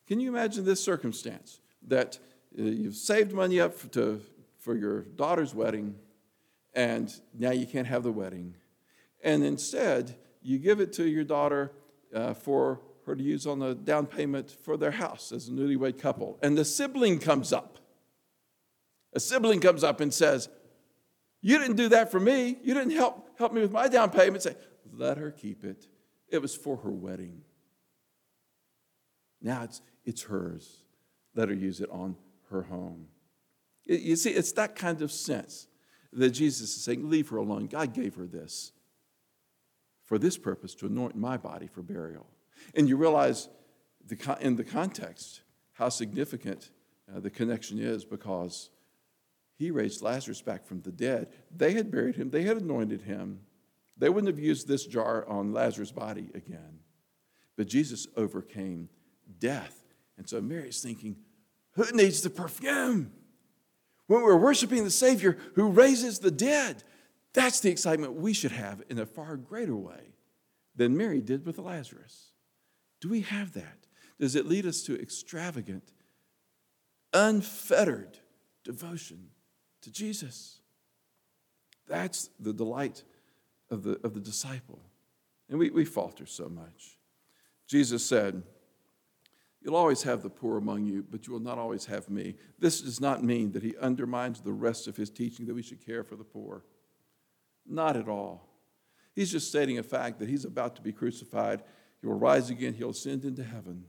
Can 0.08 0.20
you 0.20 0.30
imagine 0.30 0.66
this 0.66 0.84
circumstance 0.84 1.62
that 1.88 2.20
uh, 2.58 2.64
you've 2.64 2.96
saved 2.96 3.32
money 3.32 3.60
up 3.60 3.92
to, 3.92 4.22
for 4.60 4.76
your 4.76 5.04
daughter's 5.04 5.56
wedding, 5.56 5.96
and 6.74 7.14
now 7.34 7.52
you 7.52 7.66
can't 7.66 7.88
have 7.88 8.04
the 8.04 8.12
wedding? 8.12 8.56
And 9.24 9.44
instead, 9.44 10.16
you 10.42 10.60
give 10.60 10.80
it 10.80 10.94
to 10.94 11.08
your 11.08 11.24
daughter 11.24 11.72
uh, 12.14 12.34
for 12.34 12.82
her 13.06 13.16
to 13.16 13.24
use 13.24 13.48
on 13.48 13.60
the 13.60 13.74
down 13.74 14.06
payment 14.06 14.52
for 14.52 14.76
their 14.76 14.92
house 14.92 15.32
as 15.32 15.48
a 15.48 15.52
newlywed 15.52 15.98
couple. 15.98 16.38
And 16.44 16.58
the 16.58 16.66
sibling 16.66 17.20
comes 17.20 17.54
up. 17.54 17.80
A 19.14 19.20
sibling 19.20 19.62
comes 19.62 19.84
up 19.84 20.02
and 20.02 20.14
says, 20.14 20.50
You 21.42 21.58
didn't 21.60 21.76
do 21.76 21.90
that 21.90 22.12
for 22.12 22.20
me. 22.20 22.58
You 22.64 22.74
didn't 22.74 22.92
help 22.92 23.38
help 23.38 23.54
me 23.54 23.62
with 23.62 23.72
my 23.72 23.88
down 23.88 24.10
payment. 24.10 24.44
Say, 24.44 24.56
let 24.94 25.18
her 25.18 25.32
keep 25.32 25.64
it. 25.64 25.88
It 26.30 26.42
was 26.42 26.56
for 26.56 26.78
her 26.78 26.92
wedding. 26.92 27.42
Now 29.42 29.64
it's, 29.64 29.82
it's 30.06 30.24
hers. 30.24 30.84
Let 31.36 31.50
her 31.50 31.56
use 31.56 31.80
it 31.80 31.90
on 31.92 32.16
her 32.50 32.64
home. 32.64 33.08
You 33.86 34.16
see, 34.16 34.32
it's 34.32 34.52
that 34.54 34.76
kind 34.76 35.02
of 35.02 35.12
sense 35.12 35.68
that 36.12 36.32
Jesus 36.32 36.76
is 36.76 36.84
saying, 36.84 37.10
Leave 37.10 37.30
her 37.30 37.38
alone. 37.38 37.68
God 37.68 37.94
gave 37.94 38.16
her 38.16 38.26
this 38.26 38.72
for 40.04 40.18
this 40.18 40.38
purpose 40.38 40.74
to 40.76 40.88
anoint 40.88 41.16
my 41.16 41.38
body 41.38 41.68
for 41.68 41.82
burial. 41.82 42.26
And 42.74 42.90
you 42.90 42.98
realize 42.98 43.50
the, 44.06 44.38
in 44.42 44.56
the 44.56 44.64
context 44.64 45.42
how 45.74 45.90
significant 45.90 46.72
uh, 47.14 47.20
the 47.20 47.30
connection 47.30 47.78
is 47.78 48.04
because 48.04 48.70
he 49.58 49.72
raised 49.72 50.02
Lazarus 50.04 50.42
back 50.42 50.66
from 50.66 50.82
the 50.82 50.92
dead. 50.92 51.30
They 51.56 51.74
had 51.74 51.92
buried 51.92 52.16
him, 52.16 52.30
they 52.30 52.44
had 52.44 52.58
anointed 52.58 53.02
him. 53.02 53.42
They 53.98 54.10
wouldn't 54.10 54.32
have 54.32 54.44
used 54.44 54.68
this 54.68 54.86
jar 54.86 55.28
on 55.28 55.54
Lazarus' 55.54 55.92
body 55.92 56.30
again. 56.36 56.80
But 57.56 57.68
Jesus 57.68 58.06
overcame 58.16 58.90
death. 59.40 59.84
And 60.18 60.30
so 60.30 60.40
Mary's 60.40 60.82
thinking, 60.82 61.18
who 61.72 61.86
needs 61.94 62.22
the 62.22 62.30
perfume? 62.30 63.12
When 64.06 64.22
we're 64.22 64.38
worshiping 64.38 64.84
the 64.84 64.92
Savior 64.92 65.38
who 65.56 65.70
raises 65.70 66.20
the 66.20 66.32
dead, 66.32 66.84
that's 67.34 67.60
the 67.60 67.72
excitement 67.72 68.14
we 68.14 68.34
should 68.34 68.52
have 68.52 68.84
in 68.90 69.00
a 69.00 69.06
far 69.06 69.36
greater 69.36 69.76
way 69.76 70.14
than 70.76 70.96
Mary 70.96 71.22
did 71.22 71.46
with 71.46 71.58
Lazarus. 71.58 72.32
Do 73.02 73.10
we 73.10 73.22
have 73.22 73.54
that? 73.54 73.88
Does 74.20 74.36
it 74.36 74.46
lead 74.46 74.66
us 74.66 74.84
to 74.84 75.00
extravagant, 75.00 75.92
unfettered 77.14 78.20
devotion 78.64 79.30
to 79.88 79.94
Jesus. 79.94 80.60
That's 81.88 82.30
the 82.42 82.52
delight 82.52 83.04
of 83.72 83.84
the, 83.84 84.00
of 84.04 84.14
the 84.14 84.20
disciple. 84.20 84.82
And 85.50 85.58
we, 85.58 85.70
we 85.70 85.86
falter 85.86 86.26
so 86.26 86.50
much. 86.50 86.98
Jesus 87.68 88.06
said, 88.06 88.44
You'll 89.62 89.76
always 89.76 90.04
have 90.04 90.24
the 90.24 90.30
poor 90.30 90.58
among 90.58 90.86
you, 90.86 91.06
but 91.10 91.26
you 91.26 91.34
will 91.34 91.40
not 91.40 91.58
always 91.58 91.86
have 91.86 92.10
me. 92.10 92.36
This 92.60 92.82
does 92.82 93.02
not 93.02 93.24
mean 93.24 93.52
that 93.54 93.64
he 93.64 93.76
undermines 93.78 94.40
the 94.40 94.54
rest 94.54 94.88
of 94.88 94.96
his 94.96 95.10
teaching 95.10 95.46
that 95.48 95.56
we 95.56 95.64
should 95.64 95.86
care 95.86 96.04
for 96.04 96.16
the 96.16 96.24
poor. 96.24 96.64
Not 97.66 97.98
at 97.98 98.08
all. 98.08 98.48
He's 99.16 99.32
just 99.32 99.50
stating 99.50 99.78
a 99.78 99.84
fact 99.84 100.20
that 100.20 100.30
he's 100.30 100.46
about 100.46 100.76
to 100.76 100.82
be 100.82 100.94
crucified. 100.94 101.64
He 102.02 102.08
will 102.08 102.20
rise 102.20 102.50
again, 102.50 102.74
he'll 102.76 102.92
ascend 102.92 103.26
into 103.26 103.44
heaven. 103.44 103.86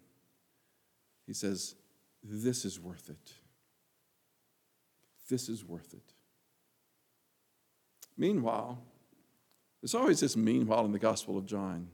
He 1.26 1.34
says, 1.34 1.74
This 2.22 2.64
is 2.64 2.80
worth 2.80 3.10
it. 3.10 3.32
This 5.28 5.48
is 5.48 5.64
worth 5.64 5.92
it. 5.94 6.12
Meanwhile, 8.16 8.82
there's 9.80 9.94
always 9.94 10.20
this 10.20 10.36
meanwhile 10.36 10.84
in 10.84 10.92
the 10.92 10.98
Gospel 10.98 11.38
of 11.38 11.46
John. 11.46 11.88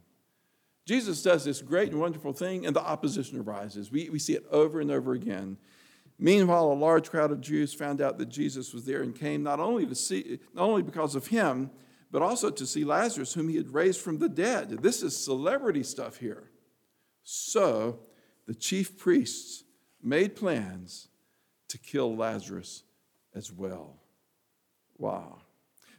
Jesus 0.86 1.22
does 1.22 1.44
this 1.44 1.60
great 1.62 1.90
and 1.90 2.00
wonderful 2.00 2.32
thing, 2.32 2.66
and 2.66 2.74
the 2.74 2.80
opposition 2.80 3.38
arises. 3.38 3.90
We, 3.90 4.08
we 4.10 4.18
see 4.18 4.34
it 4.34 4.46
over 4.50 4.80
and 4.80 4.90
over 4.90 5.12
again. 5.12 5.56
Meanwhile, 6.18 6.72
a 6.72 6.74
large 6.74 7.10
crowd 7.10 7.32
of 7.32 7.40
Jews 7.40 7.74
found 7.74 8.00
out 8.00 8.18
that 8.18 8.28
Jesus 8.28 8.72
was 8.72 8.84
there 8.84 9.02
and 9.02 9.14
came 9.14 9.42
not 9.42 9.60
only 9.60 9.86
to 9.86 9.94
see, 9.94 10.38
not 10.54 10.64
only 10.64 10.82
because 10.82 11.14
of 11.14 11.26
him, 11.26 11.70
but 12.10 12.22
also 12.22 12.50
to 12.50 12.66
see 12.66 12.84
Lazarus, 12.84 13.34
whom 13.34 13.48
he 13.48 13.56
had 13.56 13.74
raised 13.74 14.00
from 14.00 14.18
the 14.18 14.28
dead. 14.28 14.70
This 14.82 15.02
is 15.02 15.16
celebrity 15.16 15.82
stuff 15.82 16.18
here. 16.18 16.50
So 17.24 17.98
the 18.46 18.54
chief 18.54 18.96
priests 18.96 19.64
made 20.00 20.36
plans 20.36 21.08
to 21.68 21.78
kill 21.78 22.14
Lazarus 22.14 22.83
as 23.34 23.52
well. 23.52 23.96
Wow. 24.98 25.38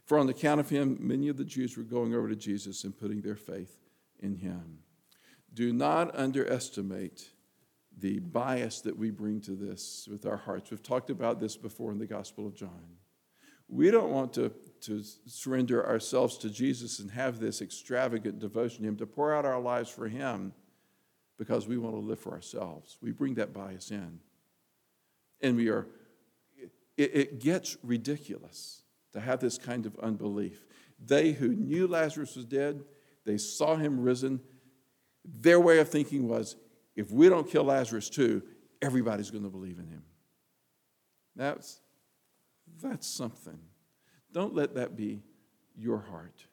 For 0.04 0.18
on 0.18 0.28
account 0.28 0.60
of 0.60 0.70
him, 0.70 0.96
many 1.00 1.28
of 1.28 1.36
the 1.36 1.44
Jews 1.44 1.76
were 1.76 1.82
going 1.82 2.14
over 2.14 2.28
to 2.28 2.36
Jesus 2.36 2.84
and 2.84 2.96
putting 2.96 3.20
their 3.22 3.36
faith 3.36 3.76
in 4.20 4.36
him. 4.36 4.78
Do 5.52 5.72
not 5.72 6.14
underestimate 6.16 7.30
the 7.98 8.18
bias 8.18 8.80
that 8.82 8.96
we 8.96 9.10
bring 9.10 9.40
to 9.42 9.52
this 9.52 10.06
with 10.10 10.26
our 10.26 10.36
hearts. 10.36 10.70
We've 10.70 10.82
talked 10.82 11.10
about 11.10 11.40
this 11.40 11.56
before 11.56 11.92
in 11.92 11.98
the 11.98 12.06
Gospel 12.06 12.46
of 12.46 12.54
John. 12.54 12.96
We 13.68 13.90
don't 13.90 14.10
want 14.10 14.32
to, 14.34 14.52
to 14.82 15.02
surrender 15.26 15.84
ourselves 15.84 16.38
to 16.38 16.50
Jesus 16.50 17.00
and 17.00 17.10
have 17.10 17.40
this 17.40 17.60
extravagant 17.60 18.38
devotion 18.38 18.82
to 18.82 18.88
Him, 18.88 18.96
to 18.98 19.06
pour 19.06 19.34
out 19.34 19.44
our 19.44 19.60
lives 19.60 19.90
for 19.90 20.06
Him 20.06 20.52
because 21.38 21.66
we 21.66 21.78
want 21.78 21.94
to 21.94 22.00
live 22.00 22.20
for 22.20 22.32
ourselves. 22.32 22.96
We 23.00 23.10
bring 23.12 23.34
that 23.34 23.52
bias 23.52 23.90
in. 23.90 24.20
And 25.40 25.56
we 25.56 25.68
are, 25.68 25.86
it, 26.96 27.14
it 27.14 27.40
gets 27.40 27.76
ridiculous 27.82 28.82
to 29.12 29.20
have 29.20 29.40
this 29.40 29.58
kind 29.58 29.86
of 29.86 29.98
unbelief. 29.98 30.66
They 31.04 31.32
who 31.32 31.48
knew 31.48 31.86
Lazarus 31.86 32.36
was 32.36 32.44
dead, 32.44 32.84
they 33.24 33.38
saw 33.38 33.76
him 33.76 34.00
risen. 34.00 34.40
Their 35.24 35.58
way 35.58 35.78
of 35.80 35.88
thinking 35.88 36.28
was 36.28 36.56
if 36.94 37.10
we 37.10 37.28
don't 37.28 37.50
kill 37.50 37.64
Lazarus 37.64 38.08
too, 38.08 38.42
everybody's 38.80 39.30
going 39.30 39.44
to 39.44 39.50
believe 39.50 39.78
in 39.78 39.88
him. 39.88 40.02
That's, 41.34 41.80
that's 42.80 43.06
something. 43.06 43.58
Don't 44.32 44.54
let 44.54 44.74
that 44.74 44.96
be 44.96 45.22
your 45.76 45.98
heart. 45.98 46.46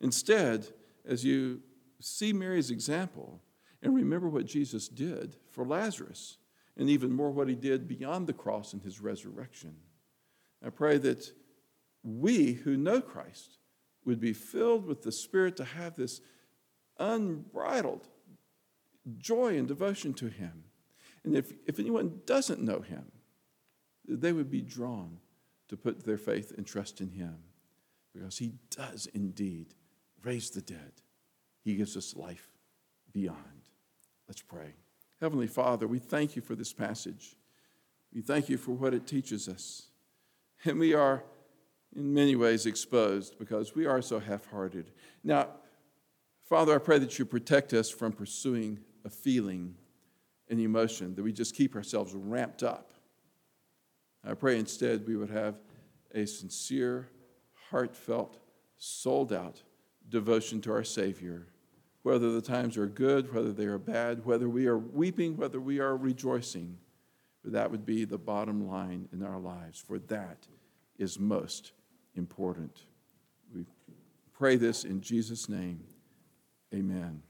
Instead, 0.00 0.68
as 1.06 1.24
you 1.24 1.60
see 2.00 2.32
Mary's 2.32 2.70
example 2.70 3.40
and 3.82 3.94
remember 3.94 4.28
what 4.28 4.46
Jesus 4.46 4.88
did 4.88 5.36
for 5.50 5.64
Lazarus, 5.64 6.38
and 6.76 6.90
even 6.90 7.12
more 7.12 7.30
what 7.30 7.48
he 7.48 7.54
did 7.54 7.88
beyond 7.88 8.26
the 8.26 8.32
cross 8.32 8.72
in 8.72 8.80
his 8.80 9.00
resurrection, 9.00 9.76
I 10.64 10.70
pray 10.70 10.98
that 10.98 11.30
we 12.02 12.52
who 12.52 12.76
know 12.76 13.00
Christ 13.00 13.58
would 14.04 14.20
be 14.20 14.32
filled 14.32 14.86
with 14.86 15.02
the 15.02 15.12
Spirit 15.12 15.56
to 15.56 15.64
have 15.64 15.96
this 15.96 16.20
unbridled 16.98 18.06
joy 19.18 19.56
and 19.56 19.66
devotion 19.66 20.14
to 20.14 20.28
Him. 20.28 20.64
And 21.24 21.36
if, 21.36 21.52
if 21.66 21.78
anyone 21.78 22.20
doesn't 22.26 22.62
know 22.62 22.80
Him, 22.80 23.04
they 24.06 24.32
would 24.32 24.50
be 24.50 24.60
drawn 24.60 25.18
to 25.68 25.76
put 25.76 26.04
their 26.04 26.18
faith 26.18 26.52
and 26.56 26.66
trust 26.66 27.00
in 27.00 27.10
Him 27.10 27.36
because 28.12 28.38
He 28.38 28.52
does 28.70 29.08
indeed 29.14 29.74
raise 30.22 30.50
the 30.50 30.60
dead. 30.60 30.92
He 31.62 31.76
gives 31.76 31.96
us 31.96 32.14
life 32.14 32.48
beyond. 33.12 33.38
Let's 34.28 34.42
pray. 34.42 34.74
Heavenly 35.20 35.46
Father, 35.46 35.86
we 35.86 35.98
thank 35.98 36.36
you 36.36 36.42
for 36.42 36.54
this 36.54 36.72
passage. 36.72 37.36
We 38.12 38.20
thank 38.20 38.48
you 38.48 38.58
for 38.58 38.72
what 38.72 38.94
it 38.94 39.06
teaches 39.06 39.48
us. 39.48 39.88
And 40.64 40.78
we 40.78 40.94
are 40.94 41.24
in 41.94 42.12
many 42.12 42.36
ways 42.36 42.66
exposed 42.66 43.38
because 43.38 43.74
we 43.74 43.86
are 43.86 44.02
so 44.02 44.18
half 44.18 44.46
hearted. 44.46 44.90
Now, 45.22 45.48
Father, 46.48 46.74
I 46.74 46.78
pray 46.78 46.98
that 46.98 47.18
you 47.18 47.24
protect 47.24 47.72
us 47.72 47.90
from 47.90 48.12
pursuing 48.12 48.80
a 49.04 49.10
feeling, 49.10 49.74
an 50.48 50.60
emotion, 50.60 51.14
that 51.14 51.22
we 51.22 51.32
just 51.32 51.54
keep 51.54 51.74
ourselves 51.74 52.14
ramped 52.14 52.62
up. 52.62 52.92
I 54.26 54.34
pray 54.34 54.58
instead 54.58 55.06
we 55.06 55.16
would 55.16 55.30
have 55.30 55.56
a 56.14 56.26
sincere, 56.26 57.08
heartfelt, 57.70 58.38
sold 58.76 59.32
out 59.32 59.62
devotion 60.08 60.60
to 60.62 60.72
our 60.72 60.84
Savior, 60.84 61.46
whether 62.04 62.30
the 62.30 62.42
times 62.42 62.76
are 62.76 62.86
good, 62.86 63.34
whether 63.34 63.50
they 63.50 63.64
are 63.64 63.78
bad, 63.78 64.24
whether 64.26 64.48
we 64.48 64.66
are 64.66 64.76
weeping, 64.76 65.36
whether 65.38 65.58
we 65.58 65.80
are 65.80 65.96
rejoicing. 65.96 66.76
That 67.42 67.70
would 67.70 67.84
be 67.84 68.04
the 68.04 68.18
bottom 68.18 68.68
line 68.68 69.08
in 69.12 69.22
our 69.22 69.38
lives, 69.38 69.80
for 69.80 69.98
that 69.98 70.46
is 70.98 71.18
most 71.18 71.72
important. 72.14 72.82
We 73.54 73.64
pray 74.34 74.56
this 74.56 74.84
in 74.84 75.00
Jesus' 75.00 75.48
name. 75.48 75.80
Amen. 76.74 77.22